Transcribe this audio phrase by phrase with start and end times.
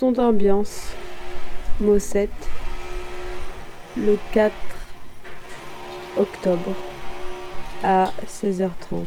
[0.00, 0.94] Son d'ambiance,
[1.78, 2.30] Mossette,
[3.98, 4.50] le 4
[6.16, 6.74] octobre
[7.84, 9.04] à 16h30.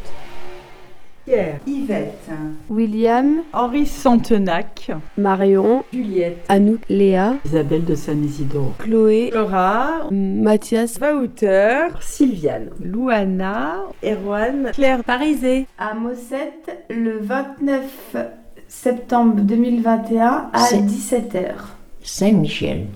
[1.25, 2.29] Pierre, Yvette,
[2.69, 12.69] William, Henri Santenac, Marion, Juliette, Anouk, Léa, Isabelle de San-Isidore, Chloé, Laura, Mathias, Wouter, Sylviane,
[12.79, 15.65] Louana, Erwan, Claire Parisé.
[15.79, 18.42] à Mossette le 29
[18.73, 21.53] septembre 2021 à C'est- 17h.
[22.01, 22.87] Saint-Michel.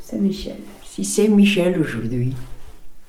[0.00, 0.56] Saint-Michel.
[0.84, 2.32] Si Saint-Michel aujourd'hui.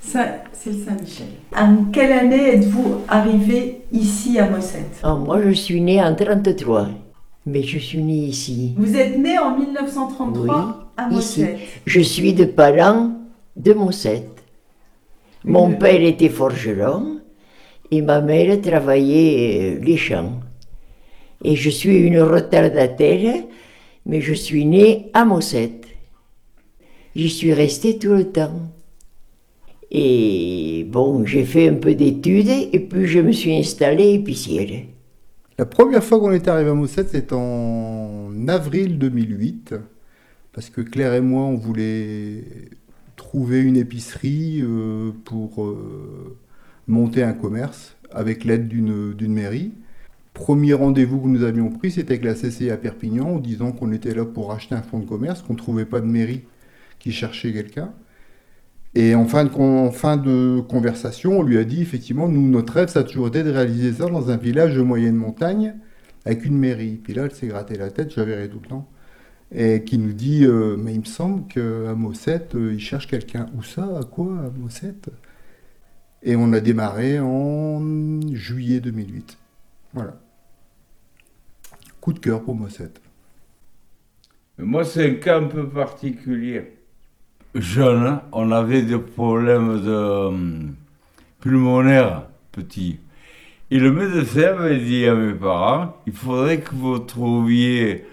[0.01, 1.27] C'est le Saint-Michel.
[1.55, 6.87] En quelle année êtes-vous arrivé ici à Mossette Ah, moi, je suis née en 33,
[7.45, 8.73] mais je suis née ici.
[8.77, 11.15] Vous êtes né en 1933 à ici.
[11.41, 11.59] Mossette.
[11.85, 13.11] Je suis de parents
[13.55, 14.43] de Mossette.
[15.43, 15.75] Mon Oui.
[15.79, 17.19] père était forgeron
[17.91, 20.33] et ma mère travaillait euh, les champs.
[21.43, 23.43] Et je suis une retardataire,
[24.05, 25.85] mais je suis née à Mossette.
[27.15, 28.71] J'y suis restée tout le temps.
[29.91, 34.83] Et bon, j'ai fait un peu d'études et puis je me suis installée épicière.
[35.57, 39.75] La première fois qu'on est arrivé à Mossette, c'est en avril 2008,
[40.51, 42.43] parce que Claire et moi, on voulait
[43.15, 46.37] trouver une épicerie euh, pour euh,
[46.87, 49.71] monter un commerce avec l'aide d'une d'une mairie.
[50.35, 53.93] Premier rendez-vous que nous avions pris, c'était avec la CCI à Perpignan, en disant qu'on
[53.93, 56.43] était là pour acheter un fonds de commerce, qu'on ne trouvait pas de mairie
[56.99, 57.93] qui cherchait quelqu'un.
[58.95, 63.03] Et en fin, de, conversation, on lui a dit effectivement, nous, notre rêve, ça a
[63.03, 65.73] toujours été de réaliser ça dans un village de moyenne montagne
[66.25, 66.99] avec une mairie.
[67.01, 68.89] Puis là, elle s'est gratté la tête, je la verrai tout le temps.
[69.53, 73.45] Et qui nous dit, euh, mais il me semble qu'à Mossette, euh, ils cherchent quelqu'un.
[73.57, 73.83] Où ça?
[73.83, 74.25] À quoi?
[74.25, 75.09] À Mossette?
[76.23, 79.37] Et on a démarré en juillet 2008.
[79.93, 80.24] Voilà.
[82.05, 83.01] Coup de cœur pour Mossette.
[84.59, 86.73] Moi, c'est un cas un peu particulier.
[87.55, 89.95] Jeune, on avait des problèmes de
[90.27, 90.75] hum,
[91.39, 92.99] pulmonaires petits.
[93.71, 98.05] Et le médecin avait dit à mes parents, il faudrait que vous trouviez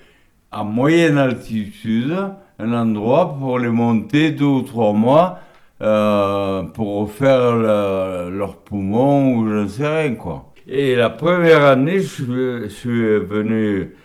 [0.50, 2.16] à moyenne altitude
[2.58, 5.40] un endroit pour les monter deux ou trois mois
[5.82, 10.51] euh, pour refaire le- leurs poumons ou je ne sais rien quoi.
[10.68, 13.96] Et la première année, je suis, venu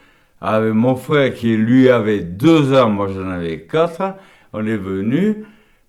[0.41, 4.15] avec mon frère qui lui avait deux ans, moi j'en avais quatre.
[4.53, 5.45] On est venu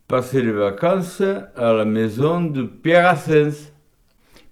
[0.06, 1.22] passer les vacances
[1.56, 3.72] à la maison de Pierre Assens.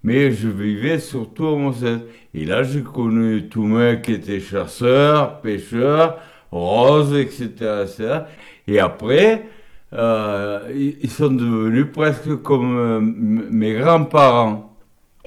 [0.03, 2.07] Mais je vivais surtout à Mossette.
[2.33, 6.19] Et là, j'ai connu tout mec qui était chasseur, pêcheur,
[6.51, 8.21] rose, etc.
[8.67, 9.47] Et après,
[9.93, 14.76] euh, ils sont devenus presque comme euh, mes grands-parents.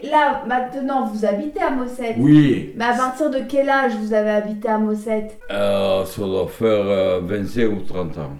[0.02, 2.16] Là, maintenant, vous habitez à Mossette.
[2.18, 6.48] Oui, Mais à partir de quel âge vous avez habité à Mossette euh, ça doit
[6.48, 8.32] faire euh, 25 ou 30 ans.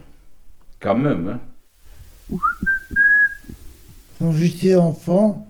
[0.81, 1.41] Quand même,
[2.31, 2.39] hein.
[4.19, 5.47] Quand j'étais enfant,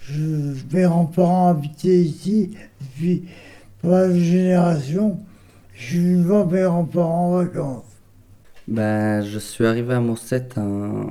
[0.00, 2.56] je, mes grands-parents habitaient ici.
[2.80, 3.24] Et puis,
[3.80, 5.20] pour la génération,
[5.74, 7.84] je suis venu voir mes grands-parents en vacances.
[8.66, 11.06] Ben, je suis arrivé à Mossette en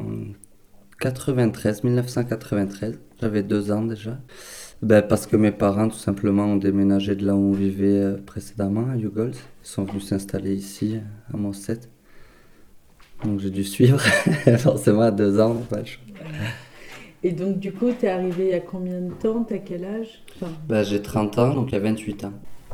[0.99, 2.99] 93, 1993.
[3.21, 4.17] J'avais deux ans déjà.
[4.81, 8.17] Ben, parce que mes parents, tout simplement, ont déménagé de là où on vivait euh,
[8.23, 9.31] précédemment, à Hugols.
[9.63, 10.99] Ils sont venus s'installer ici,
[11.33, 11.89] à Mossette.
[13.23, 13.99] Donc j'ai dû suivre,
[14.59, 15.55] forcément à deux ans.
[15.67, 16.03] pas le choix.
[17.23, 19.43] Et donc, du coup, t'es arrivé il y a combien de temps?
[19.43, 20.21] T'as quel âge?
[20.35, 22.33] Enfin, Ben, j'ai 30 ans, donc il y a 28 ans.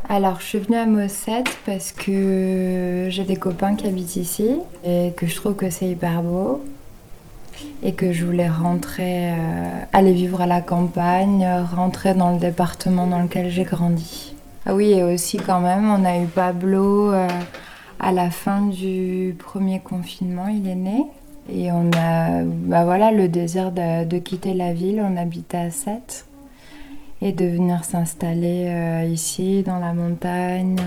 [0.09, 4.49] Alors, je suis venue à Mossette parce que j'ai des copains qui habitent ici
[4.85, 6.61] et que je trouve que c'est hyper beau
[7.83, 9.35] et que je voulais rentrer, euh,
[9.91, 14.33] aller vivre à la campagne, rentrer dans le département dans lequel j'ai grandi.
[14.65, 17.27] Ah oui, et aussi quand même, on a eu Pablo euh,
[17.99, 21.05] à la fin du premier confinement, il est né.
[21.51, 26.25] Et on a bah voilà, le désir de, quitter la ville, on habitait à Sète
[27.21, 30.77] et de venir s'installer euh, ici dans la montagne,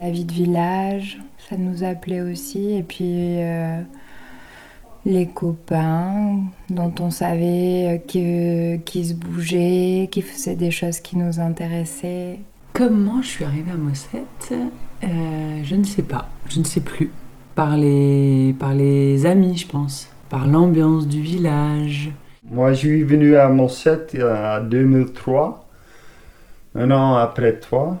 [0.00, 1.18] la vie de village,
[1.48, 2.74] ça nous appelait aussi.
[2.74, 3.38] Et puis
[5.06, 6.40] les copains
[6.70, 12.38] dont on savait euh, que- qui se bougeaient, qui faisaient des choses qui nous intéressaient.
[12.72, 14.52] Comment je suis arrivée à Mossette
[15.04, 15.06] Euh,
[15.62, 17.10] Je ne sais pas, je ne sais plus.
[17.54, 20.08] Par les, par les amis, je pense.
[20.28, 22.10] Par l'ambiance du village.
[22.50, 25.68] Moi, je suis venu à Mossette en 2003,
[26.74, 27.98] un an après toi,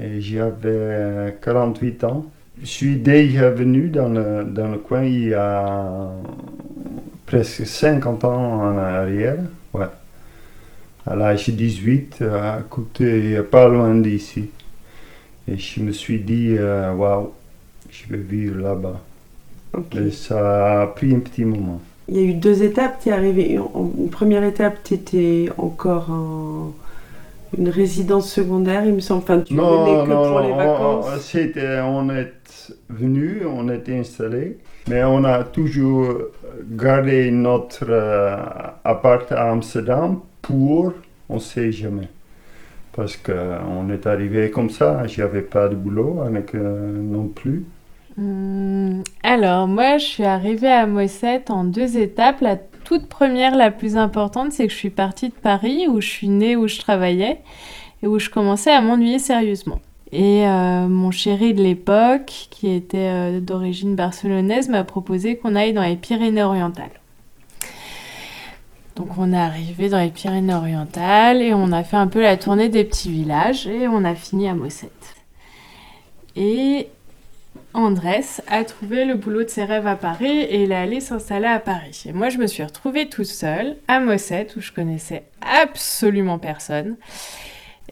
[0.00, 2.26] et j'avais 48 ans.
[2.60, 6.10] Je suis déjà venu dans le, dans le coin il y a
[7.26, 9.38] presque 50 ans en arrière.
[9.72, 9.86] Ouais.
[11.06, 14.50] À l'âge de 18, à côté, pas loin d'ici.
[15.48, 17.32] Et je me suis dit, euh, waouh,
[17.90, 19.00] je vais vivre là-bas.
[19.74, 19.94] Ok.
[19.94, 21.80] Mais ça a pris un petit moment.
[22.08, 23.00] Il y a eu deux étapes.
[23.02, 23.58] Tu es arrivé.
[23.58, 26.74] en- Une première étape, tu étais encore en
[27.58, 29.22] une résidence secondaire, il me semble.
[29.22, 31.06] Enfin, tu venais Non, que non, pour les non, vacances.
[31.16, 32.32] on, c'était, on est
[32.88, 36.18] venu, on était installé, mais on a toujours
[36.70, 38.36] gardé notre euh,
[38.84, 40.92] appart à Amsterdam pour,
[41.28, 42.08] on sait jamais.
[42.92, 47.64] Parce qu'on est arrivé comme ça, j'avais pas de boulot avec, euh, non plus.
[48.18, 52.42] Hum, alors, moi, je suis arrivée à Mossette en deux étapes.
[52.42, 56.08] La toute première, la plus importante, c'est que je suis partie de Paris, où je
[56.08, 57.40] suis née, où je travaillais,
[58.02, 59.80] et où je commençais à m'ennuyer sérieusement.
[60.12, 65.72] Et euh, mon chéri de l'époque, qui était euh, d'origine barcelonaise, m'a proposé qu'on aille
[65.72, 66.90] dans les Pyrénées-Orientales.
[68.94, 72.68] Donc on est arrivé dans les Pyrénées-Orientales et on a fait un peu la tournée
[72.68, 75.14] des petits villages et on a fini à Mossette.
[76.36, 76.88] Et
[77.72, 81.46] Andrés a trouvé le boulot de ses rêves à Paris et il est allé s'installer
[81.46, 82.04] à Paris.
[82.06, 86.96] Et moi, je me suis retrouvée toute seule à Mossette où je connaissais absolument personne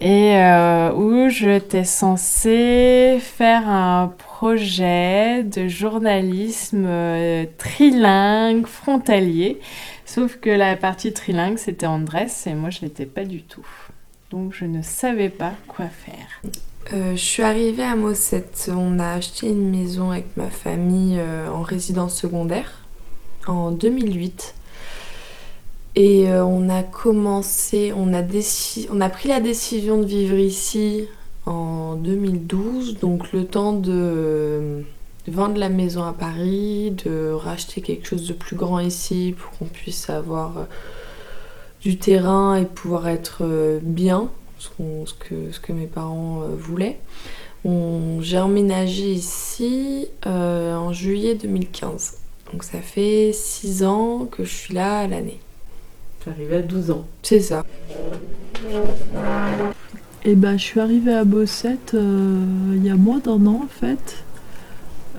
[0.00, 9.60] et euh, où j'étais censée faire un projet de journalisme euh, trilingue, frontalier.
[10.06, 13.66] Sauf que la partie trilingue, c'était Andrés et moi, je l'étais pas du tout.
[14.30, 16.52] Donc, je ne savais pas quoi faire.
[16.92, 18.70] Euh, je suis arrivée à Mossette.
[18.74, 22.80] On a acheté une maison avec ma famille euh, en résidence secondaire
[23.46, 24.54] en 2008.
[25.96, 31.06] Et euh, on a commencé, on a, pris la décision de vivre ici
[31.46, 32.98] en 2012.
[33.00, 34.84] Donc le temps de,
[35.26, 39.64] vendre la maison à Paris, de racheter quelque chose de plus grand ici pour qu'on
[39.64, 40.64] puisse avoir euh,
[41.80, 47.00] du terrain et pouvoir être euh, bien ce, que, mes parents voulaient.
[47.64, 52.18] J'ai emménagé ici en juillet 2015.
[52.52, 55.40] Donc ça fait 6 ans que je suis là à l'année.
[56.24, 57.06] J'arrivais à 12 ans.
[57.22, 57.64] C'est ça.
[60.24, 62.44] Et ben, je suis arrivée à Bossette euh,
[62.76, 64.24] il y a moins d'un an en fait.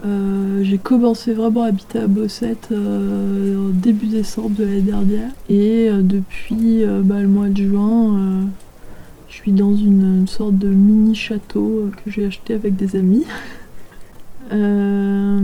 [0.06, 5.30] Euh, j'ai commencé vraiment à habiter à Bossette euh, en début décembre de l'année dernière.
[5.50, 8.42] Et euh, depuis euh, bah, le mois de juin, euh,
[9.30, 12.96] je suis dans une, une sorte de mini château euh, que j'ai acheté avec des
[12.96, 13.26] amis.
[14.54, 15.40] Euh,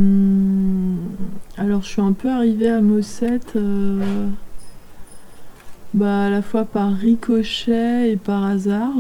[1.55, 4.27] alors je suis un peu arrivée à Mossette euh,
[5.97, 8.93] bah, à la fois par ricochet et par hasard.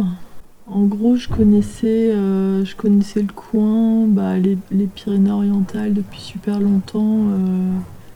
[0.65, 6.59] En gros, je connaissais, euh, je connaissais le coin, bah, les, les Pyrénées-Orientales depuis super
[6.59, 7.71] longtemps, euh,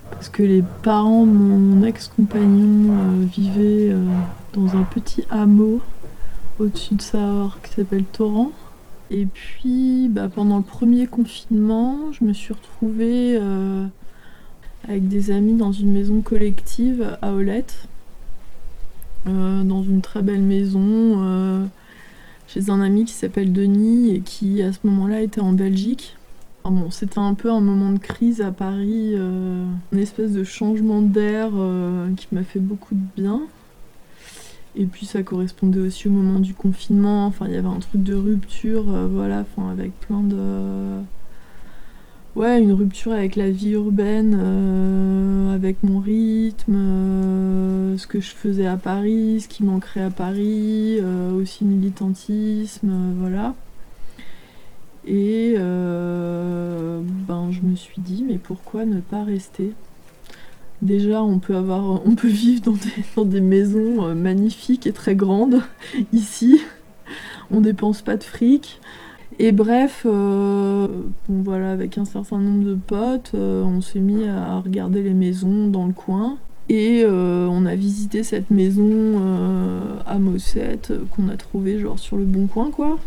[0.09, 3.95] parce que les parents de mon ex-compagnon euh, vivaient
[4.53, 5.79] dans un petit hameau
[6.59, 8.51] au-dessus de Sahor qui s'appelle Torrent.
[9.11, 13.39] Et puis, bah, pendant le premier confinement, je me suis retrouvée
[14.87, 17.87] avec des amis dans une maison collective à Olette,
[19.27, 20.81] euh, dans une très belle maison.
[20.83, 21.65] euh,
[22.47, 26.17] chez un ami qui s'appelle Denis et qui à ce moment-là était en Belgique.
[26.65, 31.01] Bon, c'était un peu un moment de crise à Paris, euh, une espèce de changement
[31.01, 31.49] d'air
[32.17, 33.41] qui m'a fait beaucoup de bien.
[34.75, 38.03] Et puis ça correspondait aussi au moment du confinement, enfin il y avait un truc
[38.03, 41.01] de rupture, voilà, enfin avec plein de...
[42.33, 48.29] Ouais, une rupture avec la vie urbaine, euh, avec mon rythme, euh, ce que je
[48.29, 53.53] faisais à Paris, ce qui manquerait à Paris, euh, aussi militantisme, voilà.
[55.05, 59.73] Et ben, je me suis dit, mais pourquoi ne pas rester?
[60.81, 65.61] Déjà, on peut, avoir, on peut vivre dans des, maisons magnifiques et très grandes
[66.13, 66.61] ici.
[67.51, 68.79] On dépense pas de fric.
[69.43, 70.87] Et bref, euh,
[71.27, 75.15] bon, voilà, avec un certain nombre de potes, euh, on s'est mis à regarder les
[75.15, 76.37] maisons dans le coin.
[76.69, 79.19] Et euh, on a visité cette maison
[80.05, 82.99] à Mossette qu'on a trouvée genre sur le bon coin quoi.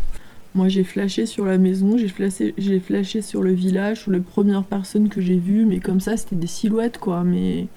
[0.55, 4.19] Moi j'ai flashé sur la maison, j'ai flashé, j'ai flashé sur le village, sur les
[4.19, 7.23] premières personnes que j'ai vues, mais comme ça c'était des silhouettes quoi.
[7.23, 7.67] Mais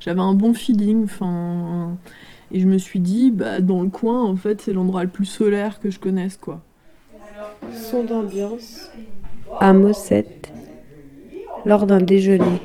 [0.00, 1.96] j'avais un bon feeling, enfin.
[2.50, 5.26] Et je me suis dit, bah dans le coin en fait c'est l'endroit le plus
[5.26, 6.60] solaire que je connaisse quoi.
[7.72, 8.90] Son d'ambiance
[9.60, 10.52] à Mossette
[11.64, 12.60] lors d'un déjeuner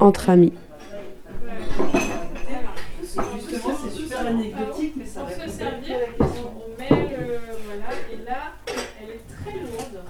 [0.00, 0.52] entre amis.
[3.00, 6.50] Justement, c'est super anecdotique, mais ça Pour se répond servir, bien à la question.
[6.56, 7.38] on met le.
[7.66, 8.52] Voilà, et là,
[9.02, 10.04] elle est très lourde.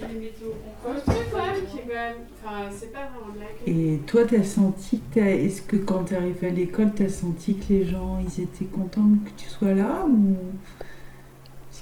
[0.00, 0.54] Vous les mettez au
[0.84, 1.06] compost.
[1.32, 2.16] quand même qui est quand même.
[2.44, 3.46] Enfin, c'est pas vraiment de la.
[3.94, 7.56] Et toi, t'as senti que t'as- est-ce que quand t'es arrivé à l'école, t'as senti
[7.56, 10.36] que les gens, ils étaient contents que tu sois là ou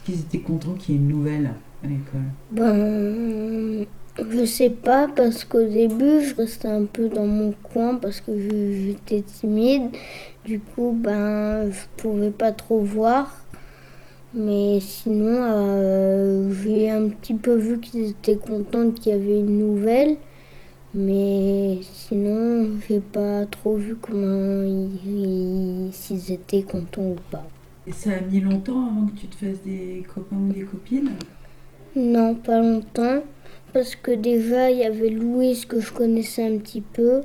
[0.05, 3.87] qu'ils étaient contents qu'il y ait une nouvelle à l'école Ben,
[4.19, 8.33] Je sais pas parce qu'au début je restais un peu dans mon coin parce que
[8.39, 9.91] j'étais timide.
[10.45, 13.47] Du coup ben je pouvais pas trop voir.
[14.35, 19.59] Mais sinon euh, j'ai un petit peu vu qu'ils étaient contents qu'il y avait une
[19.59, 20.17] nouvelle.
[20.95, 27.53] Mais sinon j'ai pas trop vu comment ils, ils- s'ils étaient contents ou pas.
[27.87, 31.11] Et ça a mis longtemps avant que tu te fasses des copains ou des copines
[31.97, 33.23] Non, pas longtemps.
[33.73, 37.23] Parce que déjà, il y avait Louise que je connaissais un petit peu.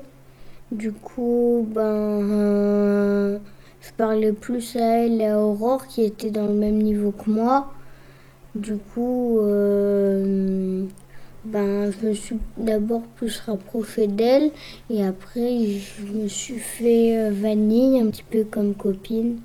[0.72, 3.38] Du coup, ben, euh,
[3.82, 7.30] je parlais plus à elle et à Aurore qui étaient dans le même niveau que
[7.30, 7.72] moi.
[8.56, 10.86] Du coup, euh,
[11.46, 14.52] ben, je me suis d'abord plus rapprochée d'elle
[14.90, 19.38] et après, je me suis fait euh, vanille, un petit peu comme copine.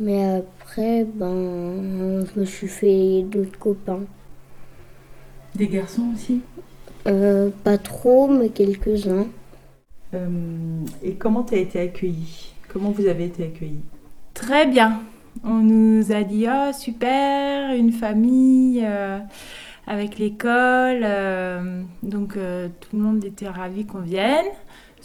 [0.00, 4.04] Mais après, ben, je me suis fait d'autres copains.
[5.54, 6.42] Des garçons aussi
[7.06, 9.28] Euh, pas trop, mais quelques-uns.
[10.14, 12.54] Euh, et comment tu as été accueillie?
[12.68, 13.84] Comment vous avez été accueillie?
[14.34, 15.02] Très bien.
[15.44, 19.18] On nous a dit oh super, une famille euh,
[19.86, 24.46] avec l'école, euh, donc euh, tout le monde était ravi qu'on vienne.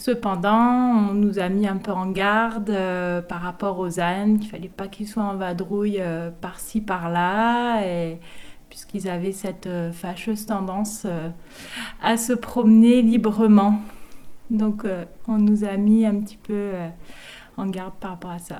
[0.05, 4.49] Cependant, on nous a mis un peu en garde euh, par rapport aux ânes, qu'il
[4.49, 7.81] fallait pas qu'ils soient en vadrouille euh, par-ci par-là,
[8.67, 11.07] puisqu'ils avaient cette euh, fâcheuse tendance
[12.01, 13.79] à se promener librement.
[14.49, 14.83] Donc,
[15.29, 16.71] on nous a mis un petit peu
[17.55, 18.59] en garde par rapport à ça.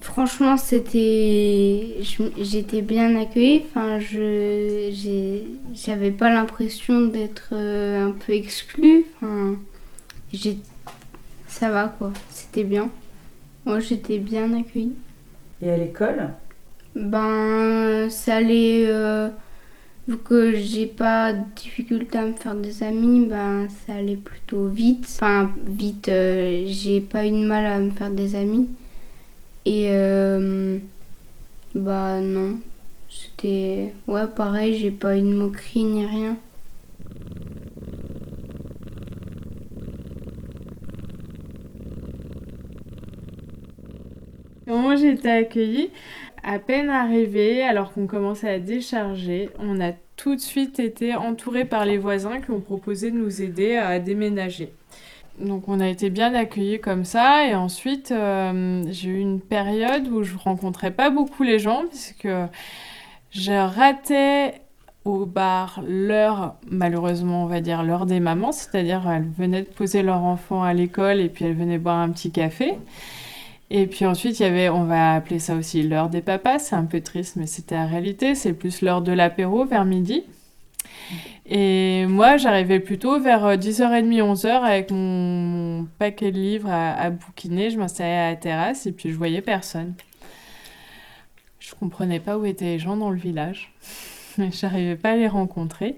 [0.00, 1.98] Franchement, c'était,
[2.38, 3.64] j'étais bien accueillie.
[3.66, 4.94] Enfin, je,
[5.74, 9.04] j'avais pas l'impression d'être un peu exclue.
[10.32, 10.58] J'ai,
[11.46, 12.12] ça va quoi.
[12.30, 12.90] C'était bien.
[13.64, 14.94] Moi, j'étais bien accueillie.
[15.62, 16.34] Et à l'école?
[16.94, 18.86] Ben, ça allait.
[18.88, 19.28] euh,
[20.08, 24.68] vu que j'ai pas de difficulté à me faire des amis, ben ça allait plutôt
[24.68, 25.06] vite.
[25.16, 28.68] Enfin, vite, euh, j'ai pas eu de mal à me faire des amis.
[29.64, 30.78] Et euh,
[31.74, 32.58] bah non,
[33.10, 33.94] c'était.
[34.06, 36.36] Ouais, pareil, j'ai pas eu de moquerie ni rien.
[44.66, 45.90] Comment j'ai été accueillie
[46.42, 51.64] À peine arrivée, alors qu'on commençait à décharger, on a tout de suite été entourés
[51.64, 54.72] par les voisins qui ont proposé de nous aider à déménager.
[55.38, 60.06] Donc on a été bien accueillis comme ça et ensuite euh, j'ai eu une période
[60.08, 62.28] où je rencontrais pas beaucoup les gens puisque
[63.30, 64.60] je ratais
[65.04, 70.02] au bar l'heure, malheureusement on va dire l'heure des mamans, c'est-à-dire elles venaient de poser
[70.02, 72.74] leur enfant à l'école et puis elles venaient boire un petit café.
[73.74, 76.76] Et puis ensuite, il y avait, on va appeler ça aussi l'heure des papas, c'est
[76.76, 80.24] un peu triste, mais c'était la réalité, c'est plus l'heure de l'apéro vers midi.
[81.46, 87.08] Et moi, j'arrivais plutôt vers euh, 10h30, 11h avec mon, paquet de livres à, à
[87.08, 89.94] bouquiner, je m'installais à la terrasse et puis je voyais personne.
[91.58, 93.72] Je comprenais pas où étaient les gens dans le village.
[94.50, 95.96] J'arrivais pas à les rencontrer.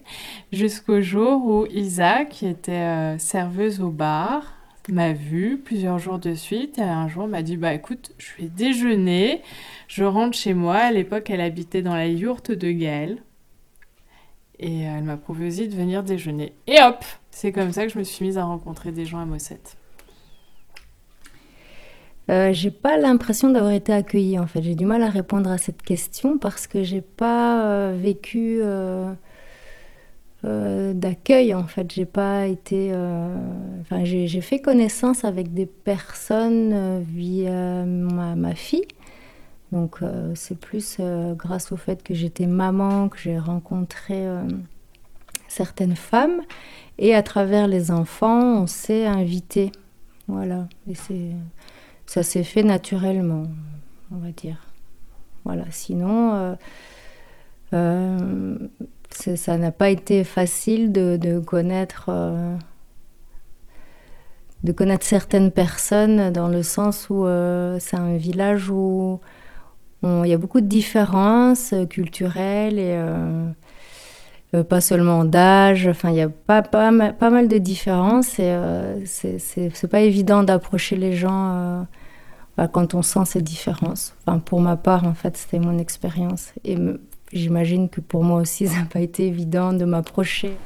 [0.53, 4.54] Jusqu'au jour où Isa, qui était euh, serveuse au bar,
[4.89, 8.49] m'a vue plusieurs jours de suite et un jour m'a dit bah écoute je vais
[8.49, 9.43] déjeuner
[9.89, 10.77] je rentre chez moi.
[10.77, 13.23] À l'époque elle habitait dans la yourte de Gaël
[14.59, 16.53] et elle m'a proposé de venir déjeuner.
[16.67, 19.25] Et hop c'est comme ça que je me suis mise à rencontrer des gens à
[19.25, 19.77] Mossette
[22.31, 24.63] Euh, j'ai pas l'impression d'avoir été accueillie en fait.
[24.63, 29.13] J'ai du mal à répondre à cette question parce que j'ai pas euh, vécu euh,
[30.45, 31.91] euh, d'accueil en fait.
[31.93, 32.91] J'ai pas été.
[32.93, 33.37] euh,
[33.81, 38.87] Enfin, j'ai fait connaissance avec des personnes euh, via ma, ma fille.
[39.73, 40.01] Donc
[40.35, 41.01] c'est plus
[41.37, 44.25] grâce au fait que j'étais maman que j'ai rencontré
[45.49, 46.43] certaines femmes
[46.99, 49.73] et à travers les enfants on s'est invité.
[50.29, 50.69] Voilà.
[50.89, 51.33] Et c'est
[52.07, 53.49] ça s'est fait naturellement,
[54.13, 54.65] on va dire.
[55.45, 55.65] Voilà.
[55.71, 56.57] Sinon,
[59.17, 62.57] ça n'a pas été facile de, connaître, euh,
[64.65, 69.21] de connaître certaines personnes dans le sens où euh, c'est un village où
[70.03, 72.95] il y a beaucoup de différences culturelles et
[74.55, 75.87] euh, pas seulement d'âge.
[75.89, 78.55] Enfin, il y a pas, pas, mal, pas mal de différences et
[79.07, 81.87] c'est- pas évident d'approcher les gens
[82.59, 84.15] bah, quand on sent ces différences.
[84.27, 86.53] Enfin, pour ma part, en fait, c'était mon expérience.
[86.65, 86.77] Et
[87.35, 90.57] j'imagine que pour moi aussi, ça n'a pas été évident de m'approcher.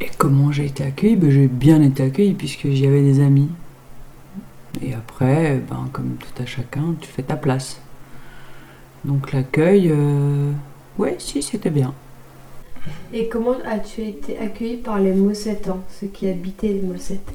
[0.00, 1.16] Et comment j'ai été accueillie?
[1.16, 3.48] Ben, J'ai bien été accueillie puisque j'y avais des amis.
[4.82, 7.80] Et après, ben, comme tout à chacun, tu fais ta place.
[9.04, 10.52] Donc l'accueil, euh,
[10.98, 11.94] ouais, si, c'était bien.
[13.12, 17.32] Et comment as-tu été accueilli par les Mossetans, ceux qui habitaient les Mossettes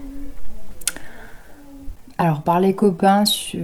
[2.17, 3.59] Alors par les copains, je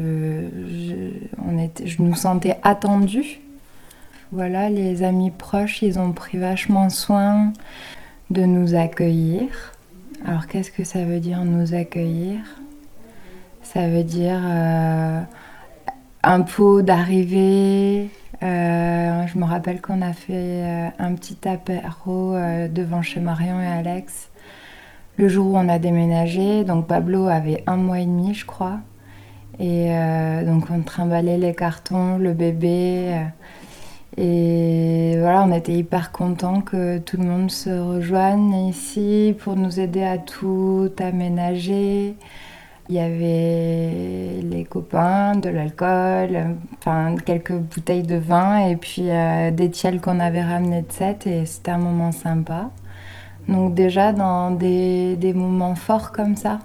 [2.00, 3.41] nous sentais attendus.
[4.31, 7.51] Voilà, les amis proches, ils ont pris vachement soin
[8.29, 9.48] de nous accueillir.
[10.25, 12.39] Alors qu'est-ce que ça veut dire nous accueillir?
[13.63, 15.22] Ça veut dire euh,
[16.24, 18.10] un pot d'arrivée.
[18.41, 23.60] Euh, je me rappelle qu'on a fait euh, un petit apéro euh, devant chez Marion
[23.60, 24.29] et Alex
[25.17, 26.63] le jour où on a déménagé.
[26.63, 28.79] Donc Pablo avait un mois et demi, je crois.
[29.60, 29.89] Et
[30.46, 33.25] donc on trimballait les cartons, le bébé.
[34.15, 39.81] et voilà, on était hyper contents que tout le monde se rejoigne ici pour nous
[39.81, 42.15] aider à tout aménager.
[42.89, 49.51] Il y avait les copains, de l'alcool, enfin quelques bouteilles de vin et puis euh,
[49.51, 52.72] des tiels qu'on avait ramenés de 7 et c'était un moment sympa.
[53.48, 56.60] Donc déjà dans des, des moments forts comme ça.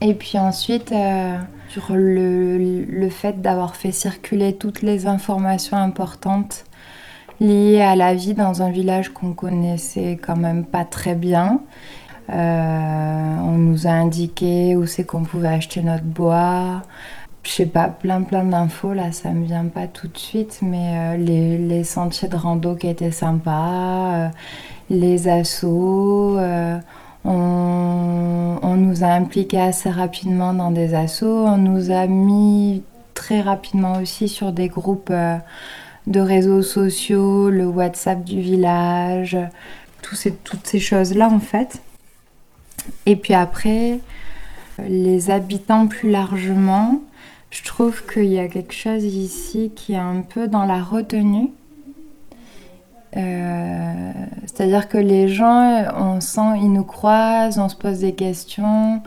[0.00, 1.36] Et puis ensuite, euh,
[1.68, 6.64] sur le, le fait d'avoir fait circuler toutes les informations importantes
[7.40, 11.60] liées à la vie dans un village qu'on connaissait quand même pas très bien.
[12.30, 16.82] Euh, on nous a indiqué où c'est qu'on pouvait acheter notre bois.
[17.44, 21.16] Je sais pas, plein plein d'infos, là ça me vient pas tout de suite, mais
[21.16, 24.28] euh, les, sentiers de rando qui étaient sympas, euh,
[24.90, 26.78] les euh,
[27.24, 31.26] on, on nous a impliqués assez rapidement dans des assos.
[31.46, 32.82] On nous a mis
[33.14, 35.12] très rapidement aussi sur des groupes
[36.06, 39.36] de réseaux sociaux, le WhatsApp du village,
[40.02, 41.80] tous ces- toutes ces choses-là en fait.
[43.06, 44.00] Et puis après,
[44.86, 47.00] les habitants plus largement,
[47.50, 51.50] je trouve qu'il y a quelque chose ici qui est un peu dans la retenue.
[53.16, 54.12] Euh,
[54.46, 59.02] C'est-à-dire que les gens, on sent, ils nous croisent, on se pose des questions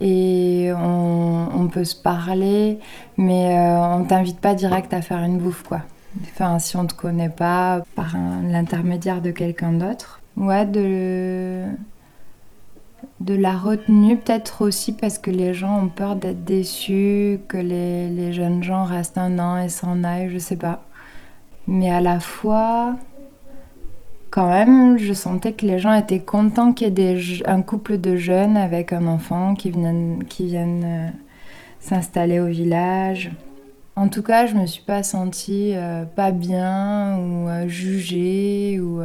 [0.00, 2.78] et on, peut se parler,
[3.16, 5.82] mais euh, on t'invite pas direct à faire une bouffe, quoi.
[6.24, 8.14] Enfin, si on te connaît pas par
[8.48, 10.20] l'intermédiaire de quelqu'un d'autre.
[10.36, 11.64] Ouais, de,
[13.22, 18.32] de la retenue, peut-être aussi parce que les gens ont peur d'être déçus, que les,
[18.32, 20.84] jeunes gens restent un an et s'en aillent, je sais pas.
[21.68, 22.96] Mais à la fois,
[24.30, 28.16] quand même, je sentais que les gens étaient contents qu'il y ait un couple de
[28.16, 31.08] jeunes avec un enfant qui viennent, qui viennent euh,
[31.78, 33.30] s'installer au village.
[33.94, 39.00] En tout cas, je me suis pas sentie euh, pas bien ou euh, jugée ou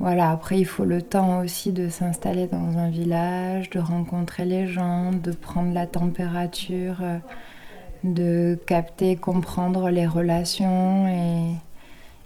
[0.00, 0.30] voilà.
[0.30, 5.12] Après, il faut le temps aussi de s'installer dans un village, de rencontrer les gens,
[5.12, 7.18] de prendre la température, euh,
[8.02, 11.54] de capter, comprendre les relations et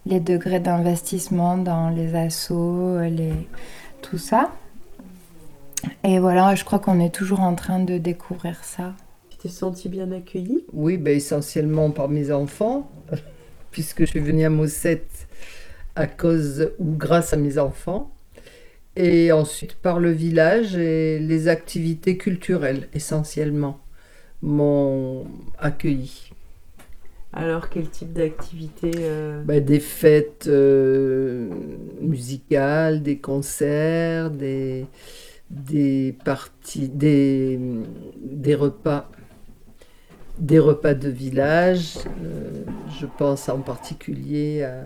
[0.06, 3.32] les degrés d'investissement dans les assos, les...
[4.02, 4.52] tout ça.
[6.04, 8.94] Et voilà, je crois qu'on est toujours en train de découvrir ça.
[9.30, 12.88] Tu t'es senti bien accueilli Oui, ben, essentiellement par mes enfants,
[13.72, 15.13] puisque je suis venue à Mossette
[15.96, 18.10] à cause ou grâce à mes enfants.
[18.96, 23.80] Et ensuite par le village et les activités culturelles, essentiellement,
[24.40, 25.26] m'ont
[25.58, 26.30] accueilli.
[27.32, 31.48] Alors, quel type d'activité euh, Ben, des fêtes euh,
[32.00, 34.86] musicales, des concerts, des,
[35.50, 37.58] des parties, des,
[38.22, 39.10] des repas,
[40.38, 41.96] des repas de village.
[42.22, 42.62] Euh,
[43.00, 44.84] je pense en particulier à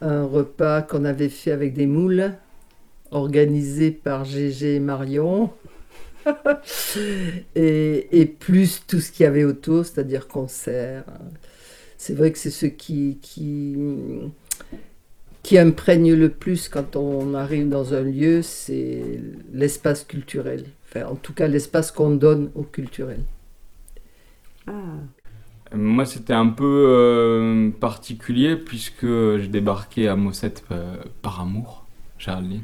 [0.00, 2.32] un repas qu'on avait fait avec des moules,
[3.10, 5.50] organisé par Gégé et Marion.
[7.54, 11.04] et, plus tout ce qu'il y avait autour, c'est-à-dire concerts.
[11.98, 14.32] C'est vrai que c'est ce qui, qui,
[15.58, 19.02] imprègne le plus quand on arrive dans un lieu, c'est
[19.52, 20.64] l'espace culturel.
[20.96, 23.20] En tout cas, l'espace qu'on donne au culturel.
[25.76, 31.84] Moi, c'était un peu euh, particulier puisque j'ai débarqué à Mossette euh, par amour,
[32.18, 32.62] Géraldine,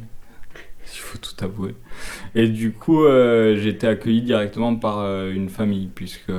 [0.49, 1.75] il faut tout avouer.
[2.35, 6.33] Et du coup, euh, j'ai été accueilli directement par euh, une famille puisque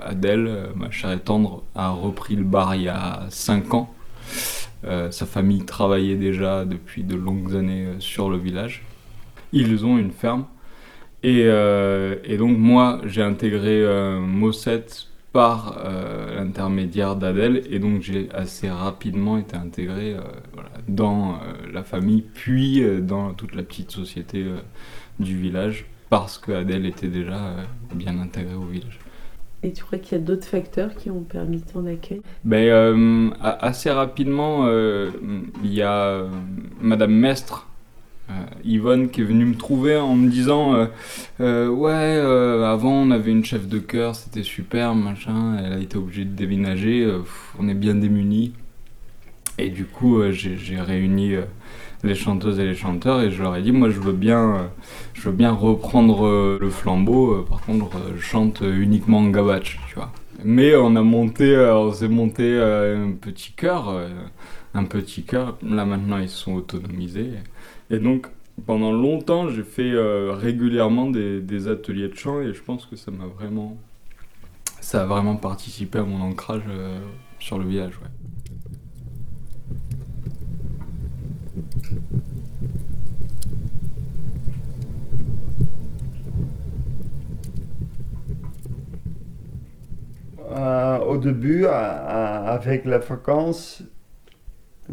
[0.00, 3.94] Adèle, ma chère et tendre, a repris le bar il y a 5 ans.
[5.10, 8.82] Sa famille travaillait déjà depuis de longues années sur le village.
[9.52, 10.44] Ils ont une ferme.
[11.22, 13.82] Et, et donc moi, j'ai intégré
[14.20, 20.20] Mossette par euh, l'intermédiaire d'Adèle, et donc j'ai assez rapidement été intégré euh,
[20.52, 21.36] voilà, dans euh,
[21.72, 24.46] la famille, puis dans toute la petite société
[25.18, 27.56] du village, parce que Adèle était déjà
[27.92, 29.00] bien intégrée au village.
[29.64, 32.22] Et tu crois qu'il y a d'autres facteurs qui ont permis ton accueil?
[32.44, 36.26] Ben, assez rapidement, il y a
[36.80, 37.66] Madame Mestre,
[38.64, 40.86] Yvonne, qui est venue me trouver en me disant euh,
[41.40, 45.78] euh, Ouais, euh, avant on avait une chef de chœur, c'était super, machin, elle a
[45.78, 47.20] été obligée de déménager, euh,
[47.58, 48.52] on est bien démunis.
[49.58, 51.42] Et du coup, euh, j'ai réuni euh,
[52.02, 54.62] les chanteuses et les chanteurs et je leur ai dit Moi je veux bien, euh,
[55.12, 59.28] je veux bien reprendre euh, le flambeau, euh, par contre, euh, je chante uniquement en
[59.28, 60.10] gabache, tu vois.
[60.42, 64.08] Mais on a monté, euh, on s'est monté euh, un petit chœur, euh,
[64.74, 65.56] un petit chœur.
[65.62, 67.30] Là maintenant ils sont autonomisés.
[67.90, 68.28] Et donc
[68.66, 73.10] pendant longtemps j'ai fait euh, régulièrement des, ateliers de chant et je pense que ça
[73.10, 73.76] m'a vraiment,
[74.80, 77.00] ça a vraiment participé à mon ancrage euh,
[77.38, 77.98] sur le village.
[77.98, 78.08] Ouais.
[90.56, 93.82] Euh, au début, avec les vacances,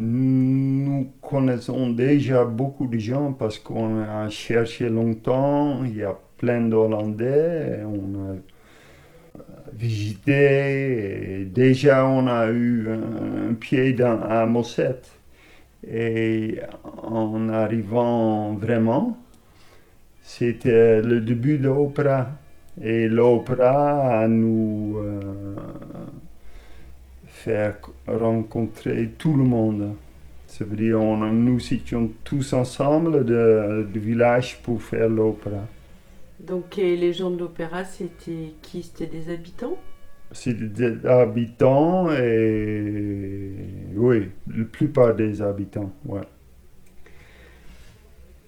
[0.02, 5.84] nous connaissons déjà beaucoup de gens parce qu'on a cherché longtemps.
[5.84, 7.84] Il y a plein d'Hollandais.
[7.86, 9.42] On a euh,
[9.74, 11.42] visité.
[11.42, 15.02] et déjà, on a eu un, pied dans, à Mosset.
[15.88, 16.60] Et
[17.04, 19.20] en arrivant vraiment,
[20.24, 22.28] c'était le début de l'opéra.
[22.82, 25.56] Et l'opéra a nous euh,
[27.28, 27.80] faire
[28.18, 29.96] rencontrer tout le monde.
[30.48, 35.66] Ça veut dire on, nous étions tous ensemble de- du village pour faire l'opéra.
[36.40, 38.84] Donc les gens de l'opéra, c'était qui?
[38.84, 39.78] C'était des habitants?
[40.32, 43.54] C'était des habitants et
[43.96, 46.22] oui, la plupart des habitants, ouais.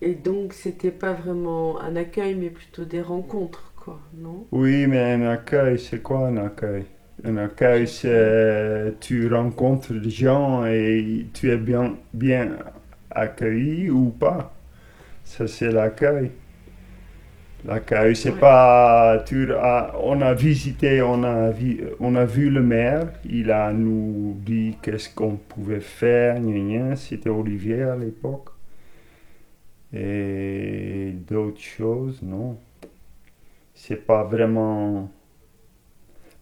[0.02, 4.46] Et donc c'était pas vraiment un accueil, mais plutôt des rencontres, quoi, non?
[4.52, 6.86] Oui, mais un accueil, c'est quoi un accueil?
[7.26, 12.58] Un accueil, c'est tu rencontres des gens et tu es bien, bien
[13.10, 14.54] accueilli ou pas.
[15.24, 16.32] Ça, c'est l'accueil.
[17.66, 19.24] L'accueil, c'est pas.
[19.26, 24.36] Tu on a visité, on a, vu, on a vu le maire, il a nous
[24.46, 26.38] dit qu'est-ce qu'on pouvait faire,
[26.98, 28.50] c'était Olivier à l'époque.
[29.94, 32.58] Et d'autres choses, non.
[33.74, 35.10] C'est pas vraiment.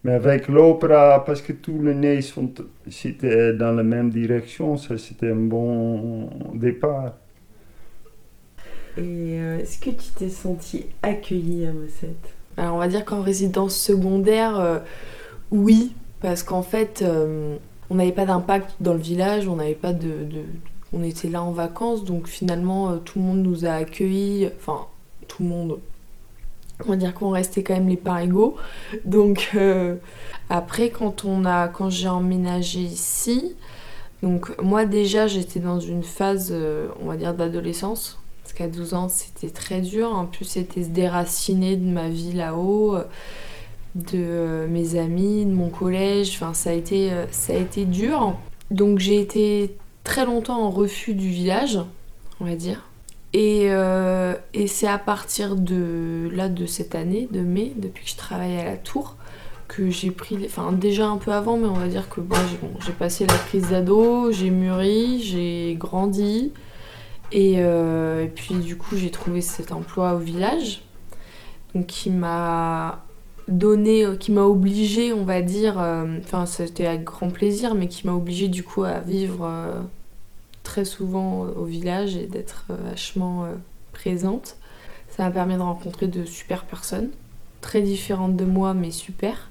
[0.04, 2.54] Mais avec l'opéra, parce que tous les nez sont,
[2.90, 7.14] c'était dans la même direction, ça c'était un bon départ.
[8.98, 12.16] Et euh, est-ce que tu t'es senti accueillie à Mosset
[12.58, 14.80] Alors on va dire qu'en résidence secondaire, euh,
[15.52, 17.58] oui, parce qu'en fait, euh,
[17.90, 20.46] on n'avait pas d'impact dans le village, on n'avait pas de, de-
[20.94, 24.88] On était là en vacances, donc finalement euh, tout le monde nous a accueillis, enfin
[25.28, 25.80] tout le monde.
[26.86, 28.56] On va dire qu'on restait quand même les parts égaux.
[29.06, 29.96] Donc euh,
[30.50, 33.56] après, quand on a, quand j'ai emménagé ici,
[34.24, 38.94] donc moi déjà j'étais dans une phase, euh, on va dire d'adolescence, parce qu'à 12
[38.94, 40.14] ans c'était très dur.
[40.14, 42.98] En plus c'était se déraciner de ma vie là-haut,
[43.96, 46.32] de euh, mes amis, de mon collège.
[46.36, 48.36] Enfin ça a été, ça a été dur.
[48.70, 51.80] Donc j'ai été très longtemps en refus du village,
[52.40, 52.91] on va dire.
[53.34, 58.12] Et, euh, et c'est à partir de là de cette année, de mai, depuis que
[58.12, 59.16] je travaille à la tour,
[59.70, 62.36] que j'ai pris, enfin déjà un peu avant, mais on va dire que bon,
[62.86, 66.52] j'ai passé la crise d'ado, j'ai mûri, j'ai grandi,
[67.32, 70.84] et, euh, et puis du coup j'ai trouvé cet emploi au village,
[71.74, 73.06] donc qui m'a
[73.48, 78.06] donné, qui m'a obligé, on va dire, euh, enfin c'était avec grand plaisir, mais qui
[78.06, 79.50] m'a obligé du coup à vivre
[80.72, 83.56] très souvent au village et d'être euh, vachement euh,
[83.92, 84.56] présente.
[85.10, 87.10] Ça m'a permis de rencontrer de super personnes,
[87.60, 89.50] très différentes de moi, mais super.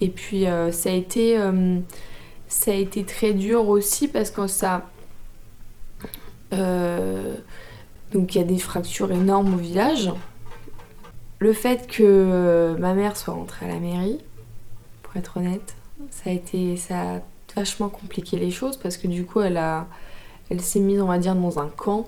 [0.00, 1.80] Et puis euh, ça, a été, euh,
[2.46, 4.88] ça a été très dur aussi parce que ça.
[6.52, 7.34] euh,
[8.12, 10.12] donc il y a des fractures énormes au village.
[11.40, 14.20] Le fait que euh, ma mère soit rentrée à la mairie,
[15.02, 15.74] pour être honnête,
[16.12, 17.20] ça a été ça a
[17.56, 19.88] vachement compliqué les choses parce que du coup elle a
[20.50, 22.06] elle s'est mise on va dire dans un camp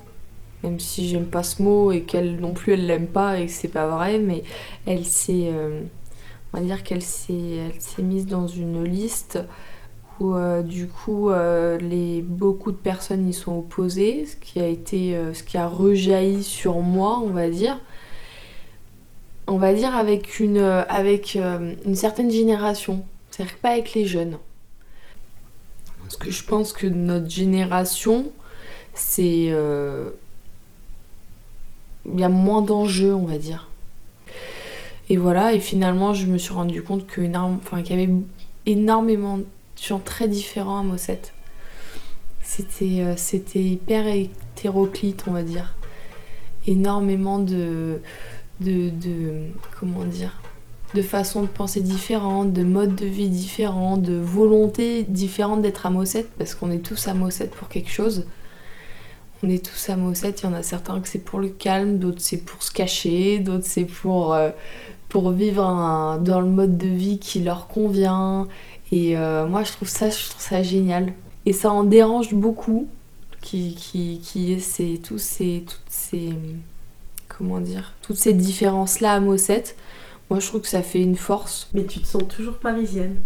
[0.62, 3.52] même si j'aime pas ce mot et qu'elle non plus elle l'aime pas et que
[3.52, 4.42] c'est pas vrai mais
[4.86, 5.82] elle s'est euh,
[6.52, 9.38] on qu'elle s'est mise dans une liste
[10.18, 14.66] où euh, du coup euh, les beaucoup de personnes y sont opposées ce qui a
[14.66, 17.78] été ce qui a rejailli sur moi on va dire.
[19.48, 23.04] On va dire avec une avec une certaine génération.
[23.30, 24.38] C'est-à-dire pas avec les jeunes
[26.06, 28.30] parce que je pense que notre génération,
[28.94, 29.48] c'est.
[29.50, 30.10] euh,
[32.04, 33.68] Il y a moins d'enjeux, on va dire.
[35.08, 38.12] Et voilà, et finalement, je me suis rendu compte que enfin, qu'il y avait
[38.66, 39.46] énormément de
[39.80, 41.32] gens très différents à Mossette.
[42.42, 45.74] C'était, euh, c'était hyper hétéroclite, on va dire.
[46.66, 48.00] Énormément de,
[48.60, 50.40] de, de comment dire,
[50.96, 55.90] de façons de penser différentes, de modes de vie différents, de volontés différentes d'être à
[55.90, 58.24] Mossette, parce qu'on est tous à Mossette pour quelque chose.
[59.42, 61.98] On est tous à Mossette, il y en a certains que c'est pour le calme,
[61.98, 64.48] d'autres c'est pour se cacher, d'autres c'est pour, euh,
[65.10, 65.62] pour vivre
[66.22, 68.48] dans le mode de vie qui leur convient.
[68.90, 70.08] Et euh, moi je trouve ça,
[70.62, 71.12] génial.
[71.44, 72.88] Et ça en dérange beaucoup
[73.42, 76.32] qui, qui, qui est tous ces, toutes ces,
[77.28, 79.76] comment dire, toutes ces différences-là à Mossette.
[80.30, 81.68] Moi, je trouve que ça fait une force.
[81.72, 83.16] Mais tu te sens toujours parisienne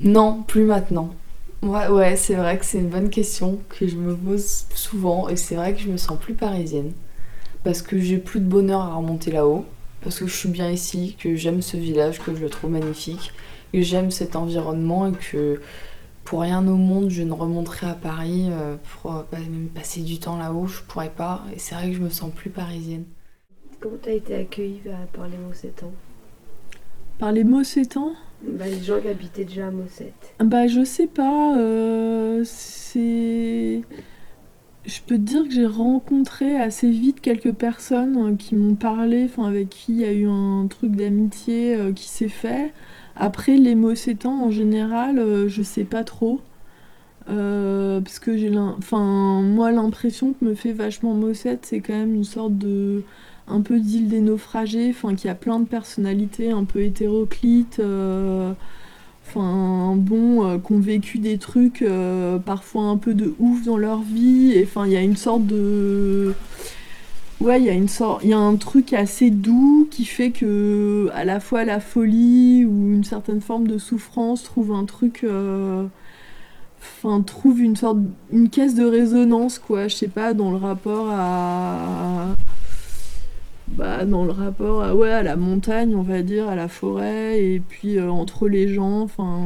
[0.00, 1.14] Non, plus maintenant.
[1.62, 5.36] Ouais, ouais, c'est vrai que c'est une bonne question que je me pose souvent et
[5.36, 6.92] c'est vrai que je me sens plus parisienne
[7.64, 9.66] parce que j'ai plus de bonheur à remonter là-haut,
[10.02, 13.32] parce que je suis bien ici, que j'aime ce village, que je le trouve magnifique,
[13.72, 15.60] que j'aime cet environnement et que
[16.24, 20.18] pour rien au monde je ne remonterai à Paris euh, pour euh, même passer du
[20.18, 23.04] temps là-haut, je pourrais pas et c'est vrai que je me sens plus parisienne.
[23.80, 25.92] Comment tu as été accueillie bah, par les Mossetans?
[27.18, 28.12] Par les Mossetans?
[28.42, 30.34] Bah, Les gens qui habitaient déjà à Mossette.
[30.38, 31.56] Bah, je sais pas.
[31.58, 33.80] Euh, c'est.
[34.84, 39.24] Je peux te dire que j'ai rencontré assez vite quelques personnes hein, qui m'ont parlé,
[39.24, 42.72] enfin avec qui il y a eu un truc d'amitié euh, qui s'est fait.
[43.16, 46.40] Après, les Mossetans en général, euh, je sais pas trop.
[47.26, 52.24] parce que j'ai enfin moi l'impression que me fait vachement Mossette c'est quand même une
[52.24, 53.04] sorte de
[53.50, 58.52] un peu d'île des naufragés, enfin qui a plein de personnalités un peu hétéroclites, euh,
[59.26, 63.76] enfin bon, euh, qui ont vécu des trucs euh, parfois un peu de ouf dans
[63.76, 66.34] leur vie, et enfin il y a une sorte de
[67.40, 70.30] Ouais, il y a une sorte, il y a un truc assez doux qui fait
[70.30, 75.24] que à la fois la folie ou une certaine forme de souffrance trouve un truc,
[76.82, 77.98] enfin trouve une sorte,
[78.30, 82.36] une caisse de résonance quoi, je sais pas, dans le rapport à
[83.80, 87.42] bah, dans le rapport à, ouais, à la montagne, on va dire, à la forêt,
[87.42, 89.40] et puis euh, entre les gens, enfin,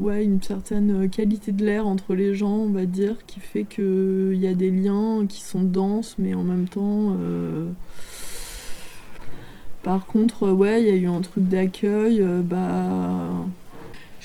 [0.00, 4.36] ouais, une certaine qualité de l'air entre les gens, on va dire, qui fait qu'il
[4.36, 7.16] y a des liens qui sont denses, mais en même temps.
[7.20, 7.66] Euh,
[9.82, 12.24] par contre, ouais, il y a eu un truc d'accueil,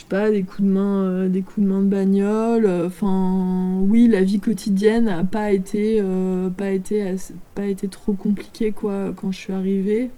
[0.05, 2.65] pas, des coups de main, euh, des coups de main de bagnole.
[2.65, 7.15] Euh, enfin, oui, la vie quotidienne n'a pas été, euh, pas été,
[7.55, 10.11] pas été trop compliquée quoi quand je suis arrivée.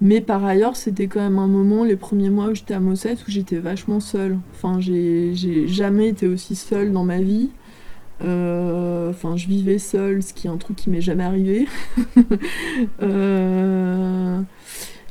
[0.00, 3.20] Mais par ailleurs, c'était quand même un moment, les premiers mois où j'étais à Mossette,
[3.28, 4.38] où j'étais vachement seule.
[4.52, 7.50] Enfin, j'ai jamais été aussi seule dans ma vie.
[8.20, 11.66] Enfin, je vivais seule, ce qui est un truc qui m'est jamais arrivé.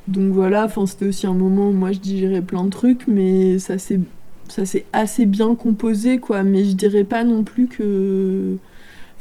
[0.07, 3.77] donc voilà, c'était aussi un moment où moi je digérais plein de trucs, mais ça
[3.77, 3.99] s'est
[4.93, 6.43] assez bien composé quoi.
[6.43, 8.57] Mais je dirais pas non plus que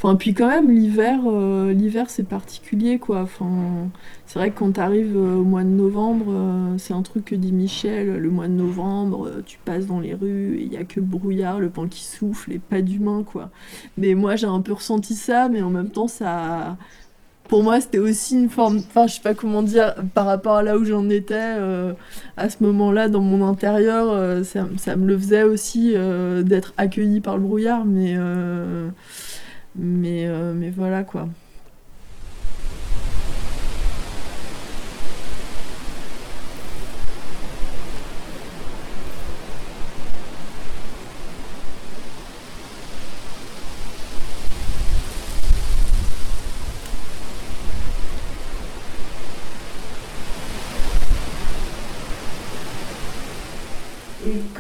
[0.03, 3.21] Enfin, puis quand même, l'hiver, euh, l'hiver c'est particulier, quoi.
[3.21, 3.91] Enfin,
[4.25, 7.27] c'est vrai que quand tu arrives euh, au mois de novembre, euh, c'est un truc
[7.27, 10.85] que dit Michel, le mois de novembre, tu passes dans les rues, il n'y a
[10.85, 13.51] que brouillard, le pan qui souffle et pas d'humain, quoi.
[13.99, 16.79] Mais moi, j'ai un peu ressenti ça, mais en même temps, ça,
[17.51, 20.63] pour moi, c'était aussi une forme, enfin, je sais pas comment dire, par rapport à
[20.63, 21.95] là où j'en étais euh,
[22.37, 27.21] à ce moment-là dans mon intérieur, euh, ça, me le faisait aussi euh, d'être accueilli
[27.21, 28.17] par le brouillard, mais,
[29.75, 31.29] mais, mais voilà quoi.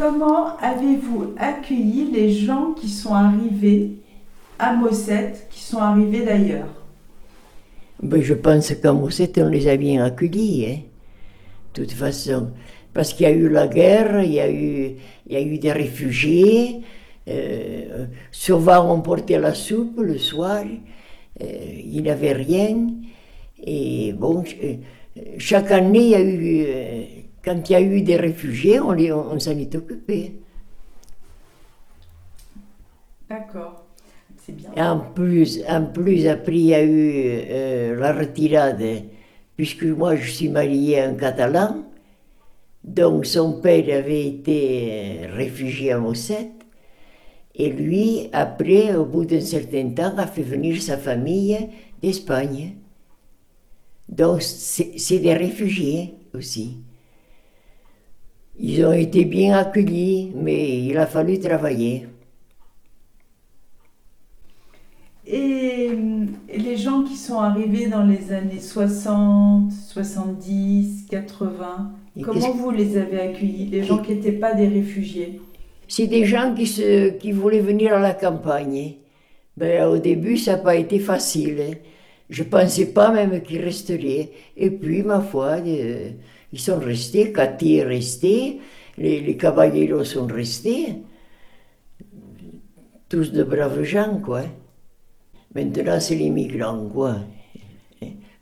[0.00, 3.90] Comment avez-vous accueilli les gens qui sont arrivés
[4.58, 6.68] à Mossette, qui sont arrivés d'ailleurs?
[8.02, 10.78] Ben, Je pense qu'à Mossette, on les a bien accueillis, hein,
[11.74, 12.48] de toute façon.
[12.94, 16.80] Parce qu'il y a eu la guerre, il y a eu, des réfugiés.
[17.28, 20.64] Euh, souvent, on portait la soupe le soir.
[21.42, 21.44] Euh,
[21.84, 22.88] il n'y avait rien.
[23.62, 24.74] Et bon, euh,
[25.38, 27.04] chaque année, il y a eu euh,
[27.44, 30.34] quand il y a eu des réfugiés, on, on, s'en est occupé.
[33.28, 33.84] D'accord.
[34.36, 34.70] C'est bien.
[34.76, 37.12] En plus, en plus, après, il y a eu
[37.50, 39.04] euh, la retirade,
[39.56, 41.84] puisque moi, je suis mariée à un Catalan.
[42.82, 46.50] Donc, son père avait été réfugié à Mossette.
[47.54, 51.68] Et lui, après, au bout d'un certain temps, a fait venir sa famille
[52.02, 52.76] d'Espagne.
[54.10, 56.78] Donc c'est des réfugiés aussi.
[58.58, 62.06] Ils ont été bien accueillis, mais il a fallu travailler.
[65.26, 65.90] Et
[66.56, 73.20] les gens qui sont arrivés dans les années 60, 70, 80, comment vous les avez
[73.20, 75.40] accueillis Les gens qui n'étaient pas des réfugiés?
[75.86, 78.94] C'est des gens qui, se, qui voulaient venir à la campagne.
[79.56, 81.56] Ben, au début, ça n'a pas été facile.
[81.60, 81.74] Hein.
[82.28, 84.30] Je ne pensais pas même qu'ils resteraient.
[84.56, 86.10] Et puis, ma foi, euh,
[86.52, 87.32] ils sont restés.
[87.32, 88.60] Cathy est resté.
[88.98, 90.96] Les, les caballeros sont restés.
[93.08, 94.42] Tous de braves gens, quoi.
[95.54, 97.16] Maintenant, c'est les migrants, quoi.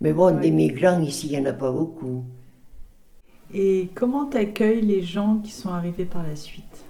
[0.01, 2.25] Mais bon, des migrants, ici, il n'y en a pas beaucoup.
[3.53, 6.85] Et comment t'accueilles les gens qui sont arrivés par la suite?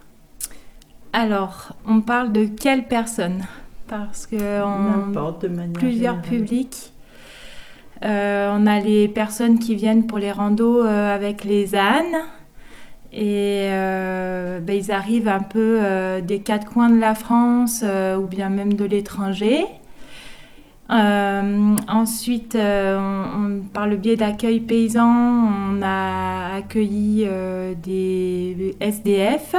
[1.12, 3.44] Alors, on parle de quelles personnes?
[3.86, 6.92] Parce que N'importe, de manière plusieurs publics.
[8.04, 12.22] Euh, on a les personnes qui viennent pour les randos euh, avec les ânes.
[13.12, 15.80] Et euh, ben, ils arrivent un peu
[16.22, 19.64] des quatre coins de la France ou bien même de l'étranger.
[20.90, 29.54] Euh, ensuite, euh, par le biais d'accueil paysan, on a accueilli euh, des SDF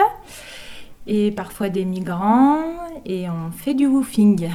[1.05, 2.63] et parfois des migrants
[3.05, 4.49] et on fait du woofing.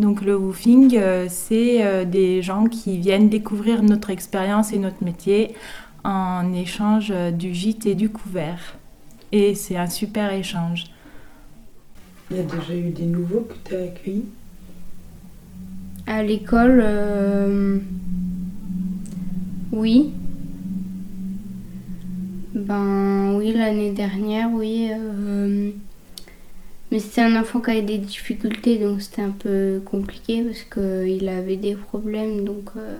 [0.00, 5.54] Donc le woofing, c'est des gens qui viennent découvrir notre expérience et notre métier
[6.04, 8.78] en échange du gîte et du couvert.
[9.30, 10.86] Et c'est un super échange.
[12.30, 14.24] Il y a déjà eu des nouveaux que tu as accueillis?
[16.06, 17.78] À l'école, euh,
[19.70, 20.12] oui.
[22.54, 24.90] Ben oui, l'année dernière, oui.
[26.90, 30.62] Euh, mais c'était un enfant qui avait des difficultés, donc c'était un peu compliqué parce
[30.62, 32.44] qu'il avait des problèmes.
[32.44, 32.96] Donc euh,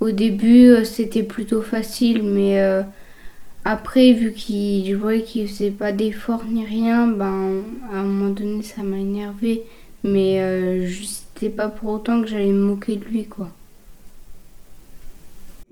[0.00, 2.60] au début, c'était plutôt facile, mais
[3.64, 8.30] après, vu qu'il, je voyais qu'il faisait pas d'efforts ni rien, ben à un moment
[8.30, 9.62] donné, ça m'a énervé.
[10.04, 13.50] Mais juste pas pour autant que j'allais me moquer de lui, quoi.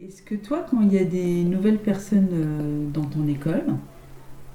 [0.03, 3.65] Est-ce que toi, quand il y a des nouvelles personnes euh, dans ton école,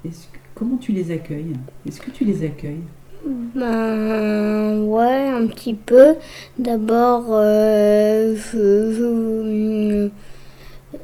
[0.04, 1.54] est comment tu les accueilles?
[1.86, 2.82] Est-ce que tu les accueilles?
[3.24, 6.16] Ben ouais, un petit peu.
[6.58, 10.10] D'abord, euh, je,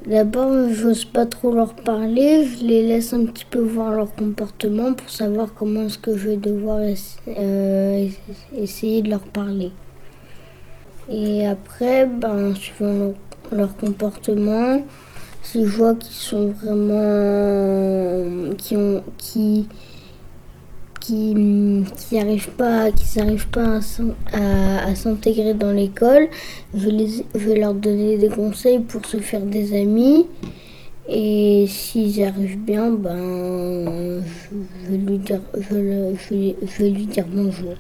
[0.06, 4.94] D'abord, j'ose pas trop leur parler, je les laisse un petit peu voir leur comportement
[4.94, 6.80] pour savoir comment est-ce que je vais devoir
[7.28, 8.08] euh,
[8.56, 9.70] essayer de leur parler.
[11.08, 13.14] Et après, ben, suivant
[13.52, 14.82] leur, comportement,
[15.44, 17.35] je vois qu'ils sont vraiment.
[18.57, 19.02] qui ont.
[19.18, 19.66] qui.
[21.00, 21.35] qui
[22.12, 22.90] n'arrivent pas,
[23.50, 23.81] pas
[24.33, 26.28] à, s'intégrer dans l'école,
[26.74, 26.88] je,
[27.35, 30.26] je vais leur donner des conseils pour se faire des amis.
[31.09, 37.74] Et s'ils arrivent bien, ben, je, vais lui dire, je, je vais lui dire bonjour.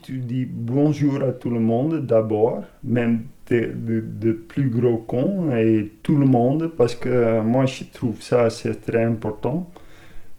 [0.00, 6.16] Tu dis bonjour à tout le monde d'abord, même de, plus gros cons et tout
[6.16, 9.70] le monde, parce que moi je trouve ça c'est très important,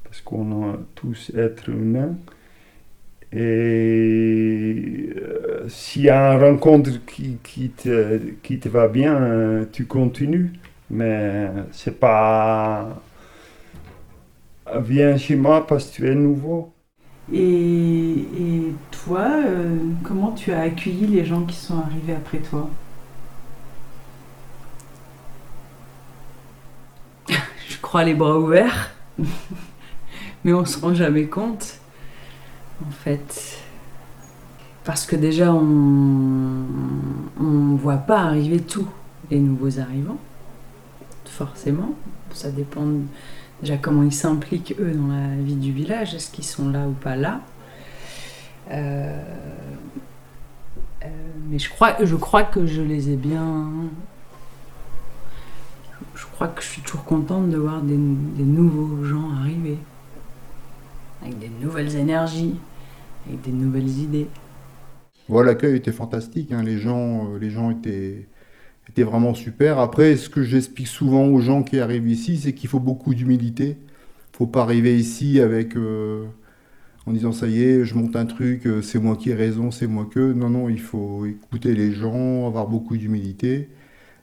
[0.04, 2.16] parce qu'on est tous êtres humains.
[3.32, 9.86] Et euh, s'il y a une rencontre qui, qui, te, qui te va bien, tu
[9.86, 10.54] continues.
[10.92, 13.02] Mais c'est pas
[14.82, 16.74] viens chez moi parce que tu es nouveau.
[17.32, 22.70] Et, toi, euh, comment tu as accueilli les gens qui sont arrivés après toi?
[27.68, 28.92] Je crois les bras ouverts,
[30.44, 31.80] mais on se rend jamais compte,
[32.86, 33.60] en fait.
[34.84, 35.64] Parce que déjà, on
[37.40, 38.88] ne voit pas arriver tous
[39.32, 40.20] les nouveaux arrivants,
[41.26, 41.94] forcément.
[42.34, 42.86] Ça dépend
[43.64, 46.92] déjà comment ils s'impliquent eux dans la vie du village, est-ce qu'ils sont là ou
[46.92, 47.42] pas là?
[48.72, 49.22] Euh,
[51.04, 51.08] euh,
[51.50, 53.70] mais je crois, je crois que je les ai bien.
[56.14, 59.78] Je crois que je suis toujours contente de voir des, nouveaux gens arriver,
[61.22, 62.56] avec des nouvelles énergies,
[63.28, 64.28] avec des nouvelles idées.
[65.30, 66.64] Voilà, l'accueil était fantastique, hein.
[66.64, 68.28] les, gens, euh, les gens étaient
[68.88, 69.80] c'était vraiment super.
[69.80, 73.78] Après, ce que j'explique souvent aux gens qui arrivent ici, c'est qu'il faut beaucoup d'humilité.
[74.34, 76.26] Il faut pas arriver ici avec euh,
[77.06, 79.72] en disant ça y est, je monte un truc, euh, c'est moi qui ai raison,
[79.72, 80.34] c'est moi que.
[80.34, 83.70] Non, non, il faut écouter les gens, avoir beaucoup d'humilité,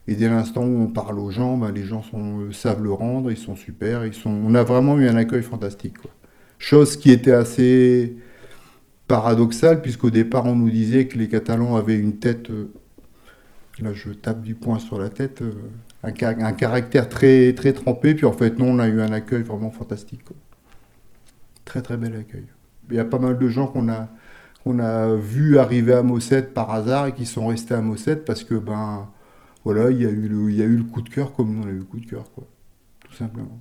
[0.07, 2.91] Et dès l'instant où on parle aux gens, ben, les gens sont, euh, savent le
[2.91, 4.05] rendre, ils sont super.
[4.05, 4.31] Ils sont...
[4.31, 5.97] On a vraiment eu un accueil fantastique.
[5.99, 6.11] Quoi.
[6.59, 8.15] Chose qui était assez
[9.07, 12.49] paradoxale, puisqu'au départ on nous disait que les Catalans avaient une tête,
[13.81, 15.53] là je tape du poing sur la tête, euh,
[16.03, 19.71] un, caractère très, très trempé, puis en fait non, on a eu un accueil vraiment
[19.71, 20.21] fantastique.
[21.65, 22.45] Très très bel accueil.
[22.89, 24.09] Il y a pas mal de gens qu'on a,
[24.63, 28.55] qu'on vu arriver à Mosset par hasard et qui sont restés à Mosset parce que
[28.55, 29.07] ben
[29.63, 31.99] voilà, il y a eu le, coup de cœur comme on a eu le coup
[31.99, 32.45] de cœur, quoi,
[33.05, 33.59] tout simplement.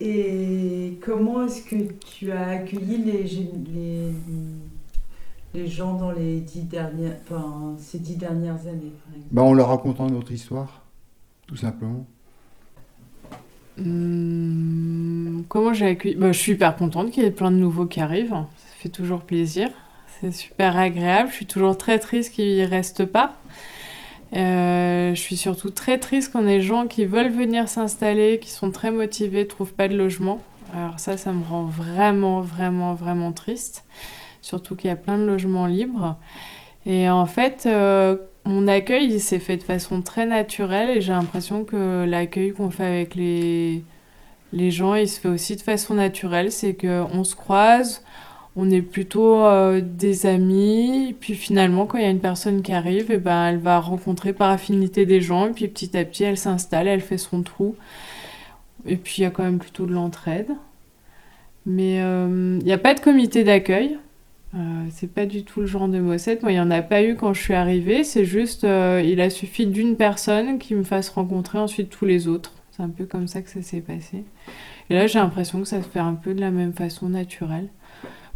[0.00, 4.12] Et comment est-ce que tu as accueilli les, les,
[5.54, 8.92] les gens dans les dix dernières, enfin, ces dix dernières années
[9.30, 10.82] ben, En leur racontant notre histoire,
[11.46, 12.04] tout simplement.
[13.78, 17.86] Hum, comment j'ai accueilli ben, Je suis hyper contente qu'il y ait plein de nouveaux
[17.86, 18.30] qui arrivent.
[18.30, 19.68] Ça fait toujours plaisir.
[20.20, 21.30] C'est super agréable.
[21.30, 23.34] Je suis toujours très triste qu'ils ne restent pas.
[24.34, 28.72] Euh, je suis surtout très triste quand des gens qui veulent venir s'installer, qui sont
[28.72, 30.40] très motivés, trouvent pas de logement.
[30.72, 33.84] Alors ça, ça me rend vraiment, vraiment, vraiment triste.
[34.44, 36.18] Surtout qu'il y a plein de logements libres.
[36.84, 41.12] Et en fait, euh, mon accueil, il s'est fait de façon très naturelle et j'ai
[41.12, 43.82] l'impression que l'accueil qu'on fait avec les,
[44.52, 46.52] les gens, il se fait aussi de façon naturelle.
[46.52, 48.04] C'est qu'on se croise,
[48.54, 51.16] on est plutôt euh, des amis.
[51.18, 53.80] Puis finalement, quand il y a une personne qui arrive, et eh ben, elle va
[53.80, 55.46] rencontrer par affinité des gens.
[55.46, 57.76] Et puis petit à petit, elle s'installe, elle fait son trou.
[58.84, 60.48] Et puis il y a quand même plutôt de l'entraide.
[61.64, 63.96] Mais euh, il n'y a pas de comité d'accueil.
[64.54, 66.42] Euh, c'est pas du tout le genre de Mossette.
[66.42, 68.04] Moi, il n'y en a pas eu quand je suis arrivée.
[68.04, 72.52] C'est juste, il a suffi d'une personne qui me fasse rencontrer ensuite tous les autres.
[72.70, 74.24] C'est un peu comme ça que ça s'est passé.
[74.90, 77.68] Et là, j'ai l'impression que ça se fait un peu de la même façon naturelle.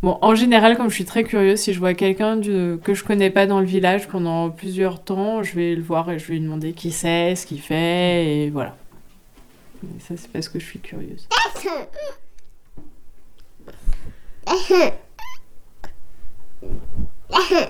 [0.01, 3.31] Bon, en général, comme je suis très curieuse, si je vois quelqu'un que je connais
[3.31, 6.41] pas dans le village pendant plusieurs temps, je vais le voir et je vais lui
[6.41, 8.77] demander qui c'est, ce qu'il fait, et voilà.
[9.83, 11.29] Et ça, c'est parce que je suis curieuse.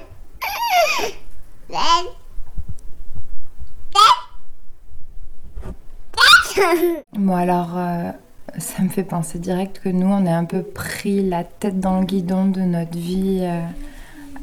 [7.12, 8.10] Bon alors, euh,
[8.58, 12.00] ça me fait penser direct que nous, on est un peu pris la tête dans
[12.00, 13.62] le guidon de notre vie euh,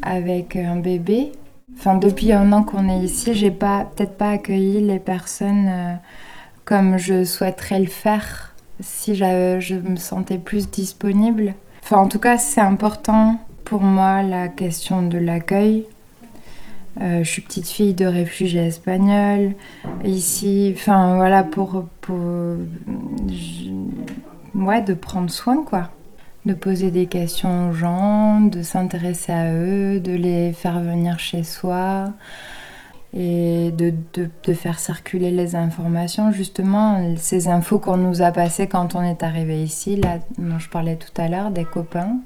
[0.02, 1.32] avec un bébé.
[1.78, 5.94] Enfin, depuis un an qu'on est ici, j'ai pas, peut-être pas accueilli les personnes euh,
[6.64, 11.54] comme je souhaiterais le faire si je me sentais plus disponible.
[11.84, 15.86] Enfin, en tout cas, c'est important pour moi la question de l'accueil.
[17.02, 19.54] Euh, je suis petite fille de réfugiés espagnols.
[20.06, 22.16] Ici, enfin voilà, pour, pour
[24.82, 25.90] de prendre soin, quoi.
[26.46, 31.44] De poser des questions aux gens, de s'intéresser à eux, de les faire venir chez
[31.44, 32.14] soi
[33.18, 36.32] et de, de, faire circuler les informations.
[36.32, 40.70] Justement, ces infos qu'on nous a passées quand on est arrivé ici, là, dont je
[40.70, 42.18] parlais tout à l'heure, des copains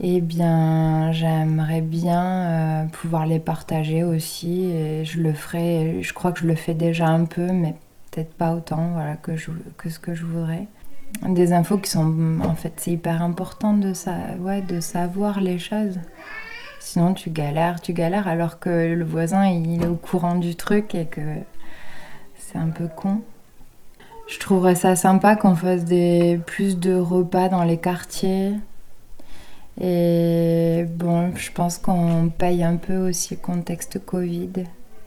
[0.00, 4.64] eh bien, j'aimerais bien euh, pouvoir les partager aussi.
[4.64, 7.74] Et je le ferai, je crois que je le fais déjà un peu, mais
[8.10, 10.66] peut-être pas autant voilà, que, je, que ce que je voudrais.
[11.26, 13.92] Des infos qui sont, en fait, c'est hyper important de,
[14.40, 15.98] ouais, de savoir les choses.
[16.78, 20.94] Sinon, tu galères, tu galères, alors que le voisin, il est au courant du truc
[20.94, 21.20] et que
[22.38, 23.22] c'est un peu con.
[24.28, 28.54] Je trouverais ça sympa qu'on fasse des, plus de repas dans les quartiers.
[29.80, 34.50] Et bon, je pense qu'on paye un peu aussi contexte Covid.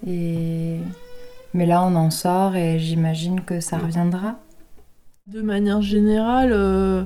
[0.05, 0.78] Et...
[1.53, 4.39] Mais là, on en sort et j'imagine que ça reviendra.
[5.28, 7.03] De manière générale, euh,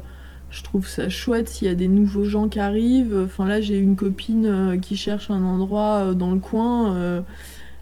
[0.49, 3.17] je trouve ça chouette s'il y a des nouveaux gens qui arrivent.
[3.25, 7.23] Enfin là, j'ai une copine euh, qui cherche un endroit euh, dans le coin.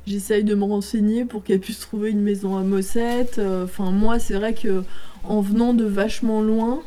[0.07, 3.39] J'essaye de me renseigner pour qu'elle puisse trouver une maison à Mossette.
[3.63, 4.83] Enfin moi, c'est vrai que
[5.23, 6.81] en venant de vachement loin,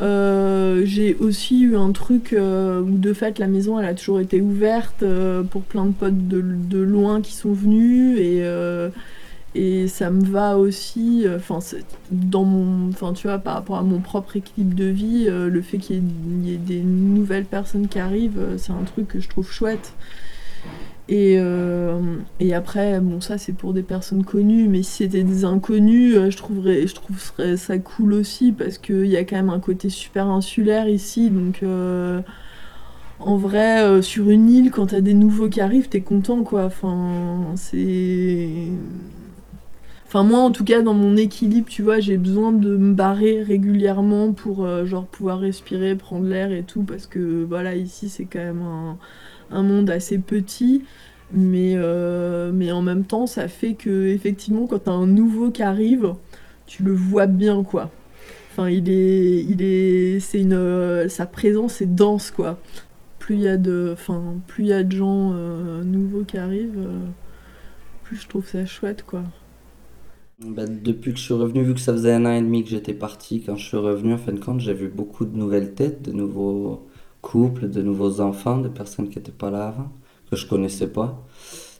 [0.00, 4.20] euh, j'ai aussi eu un truc euh, où de fait la maison elle a toujours
[4.20, 8.42] été ouverte euh, pour plein de potes de, loin qui sont venus et,
[9.54, 11.58] et ça me va aussi enfin
[12.10, 15.78] dans mon enfin tu vois par rapport à mon propre équilibre de vie le fait
[15.78, 16.02] qu'il
[16.44, 19.92] y, ait des nouvelles personnes qui arrivent c'est un truc que je trouve chouette
[21.08, 21.98] et, euh,
[22.38, 26.30] et après, bon, ça c'est pour des personnes connues, mais si c'était des inconnus, euh,
[26.30, 29.88] je trouverais, je trouverais ça cool aussi parce qu'il y a quand même un côté
[29.88, 31.30] super insulaire ici.
[31.30, 32.20] Donc, euh,
[33.18, 36.64] en vrai, sur une île, quand t'as des nouveaux qui arrivent, t'es content quoi.
[36.64, 38.48] Enfin, c'est.
[40.06, 43.42] Enfin, moi en tout cas, dans mon équilibre, tu vois, j'ai besoin de me barrer
[43.42, 48.40] régulièrement pour genre pouvoir respirer, prendre l'air et tout parce que voilà, ici c'est quand
[48.40, 48.96] même un
[49.50, 50.84] un monde assez petit.
[51.32, 51.76] Mais,
[52.52, 56.14] mais en même temps, ça fait que effectivement, quand t'as un nouveau qui arrive,
[56.66, 57.90] tu le vois bien, quoi.
[58.50, 62.58] Enfin, il est, il est, c'est une, sa présence est dense, quoi.
[63.20, 63.94] Plus il y a de,
[64.58, 65.30] y a de gens
[65.84, 66.88] nouveaux qui arrivent,
[68.02, 69.22] plus je trouve ça chouette, quoi.
[70.44, 72.70] Bah, depuis que je suis revenu, vu que ça faisait un an et demi que
[72.70, 75.74] j'étais parti, quand je suis revenu, en fin de compte, j'ai vu beaucoup de nouvelles
[75.74, 76.88] têtes, de nouveaux
[77.22, 79.90] couples, de nouveaux enfants, de personnes qui n'étaient pas là avant,
[80.30, 81.26] que je connaissais pas.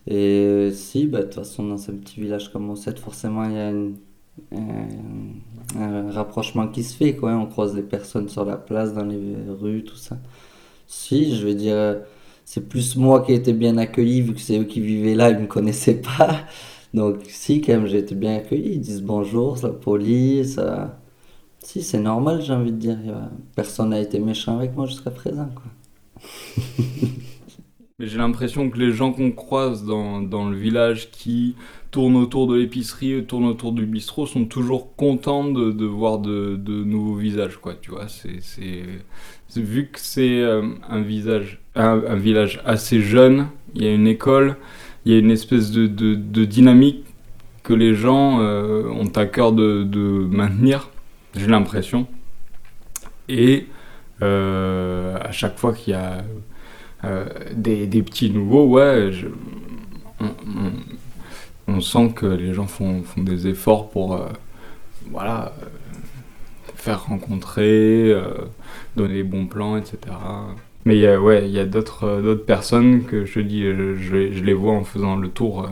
[0.06, 3.58] Et si, bah, de toute façon, dans ce petit village comme Mossette, forcément, il y
[3.58, 3.72] a
[5.78, 7.32] un, rapprochement qui se fait, quoi.
[7.32, 10.18] On croise des personnes sur la place, dans les rues, tout ça.
[10.86, 11.98] Si, je veux dire,
[12.44, 15.30] c'est plus moi qui ai été bien accueilli, vu que c'est eux qui vivaient là,
[15.30, 16.46] ils me connaissaient pas.
[16.94, 18.74] Donc, si, quand même, j'ai été bien accueilli.
[18.74, 20.58] Ils disent bonjour, la police.
[21.62, 22.98] Si, c'est normal, j'ai envie de dire.
[23.54, 25.50] Personne n'a été méchant avec moi jusqu'à présent.
[28.00, 31.54] Mais j'ai l'impression que les gens qu'on croise dans, dans, le village qui
[31.90, 36.56] tournent autour de l'épicerie, tournent autour du bistrot, sont toujours contents de, de voir de,
[36.56, 38.06] de, nouveaux visages, quoi, tu vois.
[38.08, 38.82] C'est,
[39.54, 44.56] vu que c'est euh, un, visage, un, village assez jeune, il y a une école,
[45.04, 47.04] il y a une espèce de, de, dynamique
[47.62, 50.88] que les gens euh, ont à cœur de maintenir,
[51.34, 52.06] j'ai l'impression.
[53.28, 53.66] Et
[54.22, 56.24] euh, à chaque fois qu'il y a
[57.04, 59.10] euh, des, petits nouveaux, ouais,
[61.68, 64.20] on, sent que les gens font, des efforts pour
[65.10, 65.54] voilà,
[66.74, 68.14] faire rencontrer,
[68.96, 69.98] donner les bons plans, etc.
[70.84, 74.54] Mais il y a, ouais, a d'autres, euh, personnes que je dis, je, je, les
[74.54, 75.68] vois en faisant le tour euh,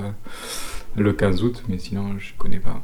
[0.96, 2.82] le 15 août, mais sinon je ne connais pas.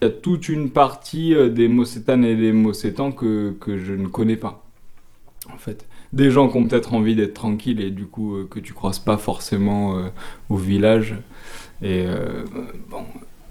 [0.00, 3.92] Il y a toute une partie euh, des Mossétanes et des Mossétans que, que je
[3.92, 4.64] ne connais pas,
[5.52, 5.86] en fait.
[6.12, 9.18] Des gens qui ont peut-être envie d'être tranquilles et du coup que tu croises pas
[9.18, 10.10] forcément
[10.48, 11.16] au village.
[11.82, 12.06] Et
[12.88, 13.04] bon,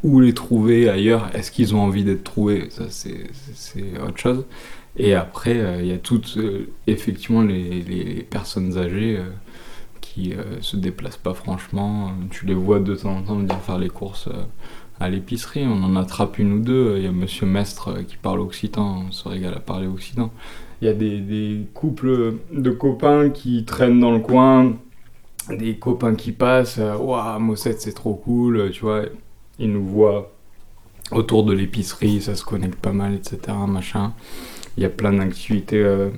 [0.04, 1.30] où les trouver ailleurs?
[1.36, 2.70] Est-ce qu'ils ont envie d'être trouvés?
[2.70, 3.26] Ça, c'est,
[4.02, 4.46] autre chose.
[4.98, 9.30] Et après, euh, il y a toutes, euh, effectivement, les, les, personnes âgées euh,
[10.02, 12.12] qui se déplacent pas franchement.
[12.32, 14.30] Tu les vois de temps en temps venir faire les courses
[15.00, 15.66] à l'épicerie.
[15.66, 16.96] On en attrape une ou deux.
[16.98, 20.32] Il y a Monsieur Mestre qui parle occitan, on se régale à parler occitan.
[20.82, 24.78] Il y a des, couples de copains qui traînent dans le coin,
[25.50, 26.78] des copains qui passent.
[26.78, 29.04] Waouh, Mossette, c'est trop cool, tu vois.
[29.60, 30.32] Ils nous voient
[31.12, 33.40] autour de l'épicerie, ça se connecte pas mal, etc.
[33.68, 34.14] Machin.
[34.78, 36.10] Il y a plein d'activités euh,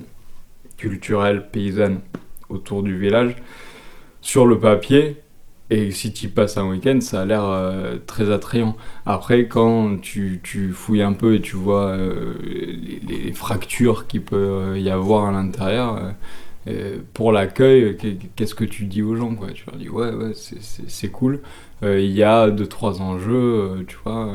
[0.76, 2.02] culturelles, paysannes
[2.50, 3.36] autour du village.
[4.22, 5.18] Sur le papier,
[5.70, 8.76] et si tu passes un week-end, ça a l'air euh, très attrayant.
[9.06, 10.42] Après, quand tu,
[10.74, 12.34] fouilles un peu et tu vois euh,
[13.08, 16.14] les, fractures qu'il peut y avoir à l'intérieur,
[17.14, 17.98] pour l'accueil,
[18.36, 19.48] qu'est-ce que tu dis aux gens quoi?
[19.52, 21.42] Tu leur dis ouais, ouais, c'est cool.
[21.84, 24.30] Il y a deux, trois enjeux, tu vois,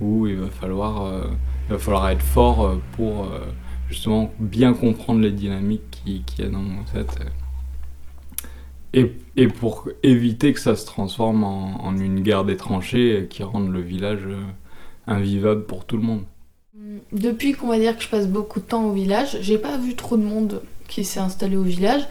[0.00, 1.26] où il va falloir
[1.68, 3.40] il va falloir être fort euh, pour euh,
[3.90, 7.18] justement bien comprendre les dynamiques qu'il qui y a dans mon set.
[8.94, 13.80] Et, pour éviter que ça se transforme en, une guerre des tranchées qui rende le
[13.80, 14.40] village euh,
[15.06, 16.22] invivable pour tout le monde.
[17.12, 19.94] Depuis qu'on va dire que je passe beaucoup de temps au village, j'ai pas vu
[19.94, 22.02] trop de monde qui s'est installé au village.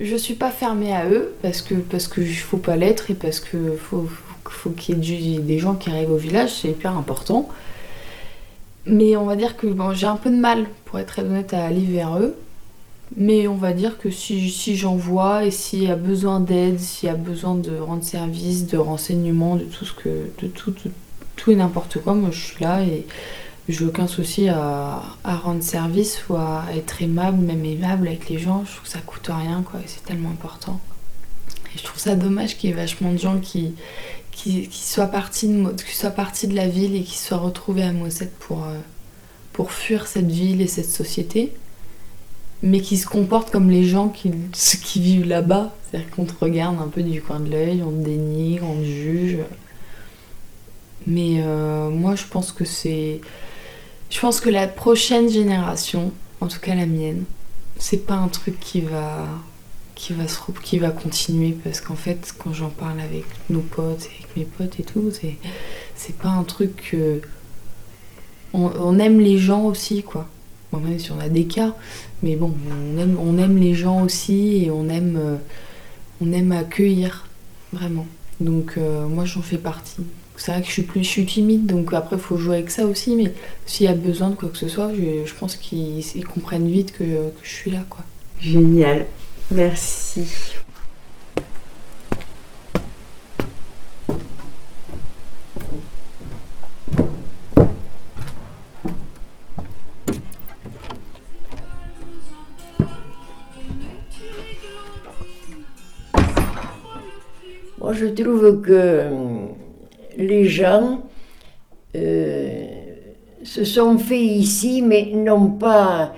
[0.00, 3.40] Je suis pas fermée à eux parce que parce que faut pas l'être et parce
[3.40, 4.08] que faut,
[4.44, 7.48] faut qu'il y ait des gens qui arrivent au village, c'est hyper important.
[8.86, 11.64] Mais on va dire que j'ai un peu de mal, pour être très honnête, à
[11.64, 12.34] aller vers eux.
[13.16, 16.78] Mais on va dire que si, si j'en vois et s'il y a besoin d'aide,
[16.78, 20.30] s'il y a besoin de rendre service, de renseignements, de tout ce que.
[20.42, 20.74] de tout,
[21.46, 23.06] et n'importe quoi, moi je suis là et
[23.68, 28.38] j'ai aucun souci à, à, rendre service ou à être aimable, même aimable avec les
[28.38, 28.64] gens.
[28.64, 30.80] Je trouve que ça coûte rien, quoi, c'est tellement important.
[31.74, 33.74] Et je trouve ça dommage qu'il y ait vachement de gens qui,
[34.32, 37.92] qui, soit parti de, qui soit parti de la ville et qui soit retrouvé à
[37.92, 38.78] Mossette pour, euh,
[39.52, 41.52] pour fuir cette ville et cette société,
[42.62, 44.30] mais qui se comportent comme les gens qui,
[44.96, 45.74] vivent là-bas.
[45.84, 48.84] C'est-à-dire qu'on te regarde un peu du coin de l'œil, on te dénigre, on te
[48.84, 49.38] juge.
[51.06, 53.20] Mais euh, moi, je pense que c'est.
[54.10, 57.24] Je pense que la prochaine génération, en tout cas la mienne,
[57.78, 59.26] c'est pas un truc qui va
[59.98, 64.06] qui va, se, qui va continuer parce qu'en fait, quand j'en parle avec nos potes,
[64.06, 65.10] avec mes potes et tout,
[65.96, 67.20] c'est pas un truc que.
[68.54, 70.26] On, aime les gens aussi, quoi.
[70.72, 71.74] Bon, même si on a des cas,
[72.22, 72.52] mais bon,
[73.18, 75.40] on aime, les gens aussi et on aime,
[76.20, 77.26] euh, accueillir,
[77.72, 78.06] vraiment.
[78.40, 80.02] Donc, euh, moi, j'en fais partie.
[80.36, 83.16] C'est vrai que je suis plus timide, donc après, il faut jouer avec ça aussi,
[83.16, 83.32] mais
[83.66, 87.04] s'il y a besoin de quoi que ce soit, je, pense qu'ils comprennent vite que,
[87.04, 88.04] que je suis là, quoi.
[88.40, 89.06] Génial.
[89.50, 90.22] Merci.
[108.22, 109.10] Trouve que euh,
[110.16, 111.02] les gens
[111.96, 112.66] euh,
[113.42, 116.14] se sont faits ici, mais n'ont pas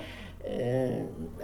[0.49, 0.89] euh,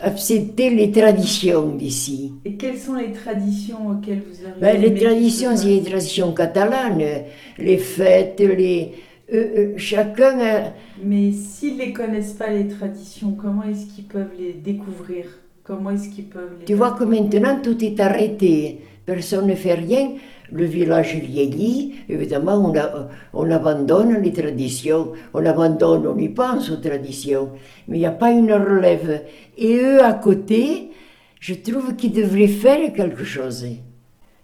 [0.02, 2.34] accepté les traditions d'ici.
[2.46, 7.04] Et quelles sont les traditions auxquelles vous arrivez Ben, les traditions, c'est les traditions catalanes,
[7.58, 8.94] les fêtes, les...
[9.34, 10.74] euh, chacun a...
[11.04, 15.26] Mais s'ils ne connaissent pas, les traditions, comment est-ce qu'ils peuvent les découvrir?
[15.64, 19.74] Comment est-ce qu'ils peuvent les Tu vois que maintenant tout est arrêté, personne ne fait
[19.74, 20.12] rien,
[20.52, 26.70] le village vieillit, évidemment on, a- on abandonne les traditions, on abandonne, on y pense
[26.72, 27.52] aux traditions,
[27.88, 29.24] mais il n'y a pas une relève.
[29.58, 30.92] Et eux à côté,
[31.40, 33.66] je trouve qu'ils devraient faire quelque chose.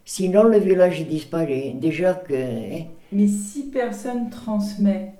[0.05, 1.75] Sinon le village disparaît.
[1.79, 2.33] Déjà que...
[2.33, 5.13] hein, Mais si personne transmet,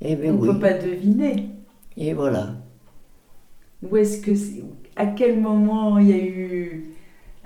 [0.00, 0.48] eh ben on ne oui.
[0.52, 1.50] peut pas deviner.
[1.96, 2.54] Et voilà.
[3.82, 4.64] Où est-ce que c'est-
[4.96, 6.90] à quel moment il y a eu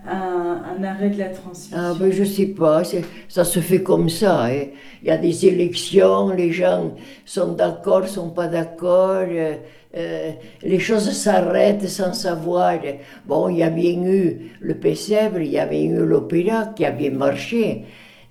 [0.07, 2.82] un, un arrêt de la transmission Ah ben je sais pas,
[3.28, 4.44] ça se fait comme ça.
[4.46, 4.64] hein.
[5.03, 6.94] Il y a des élections, les gens
[7.24, 9.55] sont d'accord, sont pas d'accord, euh,
[9.96, 10.30] euh,
[10.62, 12.78] les choses s'arrêtent sans savoir.
[13.26, 16.90] Bon, il y a bien eu le Pessèvre, il y avait eu l'opéra qui a
[16.90, 17.84] bien marché,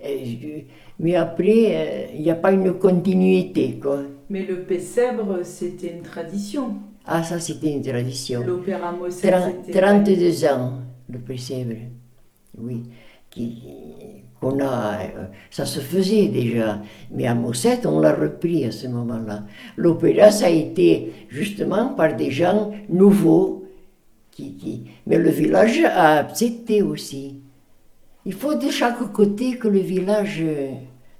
[0.03, 0.61] Euh,
[0.99, 3.79] mais après, euh, il n'y a pas une continuité.
[3.81, 3.99] Quoi.
[4.31, 6.73] Mais le Pessèbre, c'était une tradition.
[7.05, 8.41] Ah, ça c'était une tradition.
[8.45, 10.73] L'opéra pas- 32 ans,
[11.11, 11.75] le Pessèvre.
[12.57, 12.83] Oui.
[14.41, 16.81] Qu'on a, euh, ça se faisait déjà,
[17.11, 19.43] mais à Mosset, on l'a repris à ce moment-là.
[19.77, 23.69] L'opéra, ça a été justement par des gens nouveaux,
[24.31, 27.41] qui, mais le village a accepté aussi.
[28.25, 30.71] Il faut de chaque côté que le village, euh,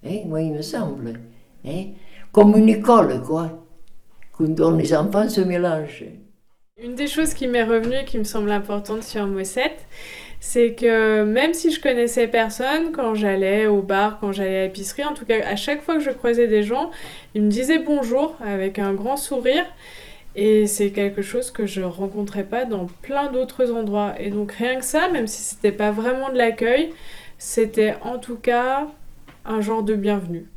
[0.05, 1.19] hein, moi il me semble,
[1.65, 1.85] hein,
[2.31, 3.65] comme une école, quoi,
[4.39, 6.05] dont les enfants se mélangent.
[6.83, 9.75] Une des choses qui m'est revenue et qui me semble importante sur Mosset,
[10.39, 15.03] c'est que même si je connaissais personne, quand j'allais au bar, quand j'allais à l'épicerie,
[15.03, 16.89] en tout cas à chaque fois que je croisais des gens,
[17.35, 19.65] ils me disaient bonjour avec un grand sourire.
[20.35, 24.15] Et c'est quelque chose que je rencontrais pas dans plein d'autres endroits.
[24.19, 26.93] Et donc rien que ça, même si c'était pas vraiment de l'accueil,
[27.37, 28.87] c'était en tout cas
[29.45, 30.50] un genre de bienvenue.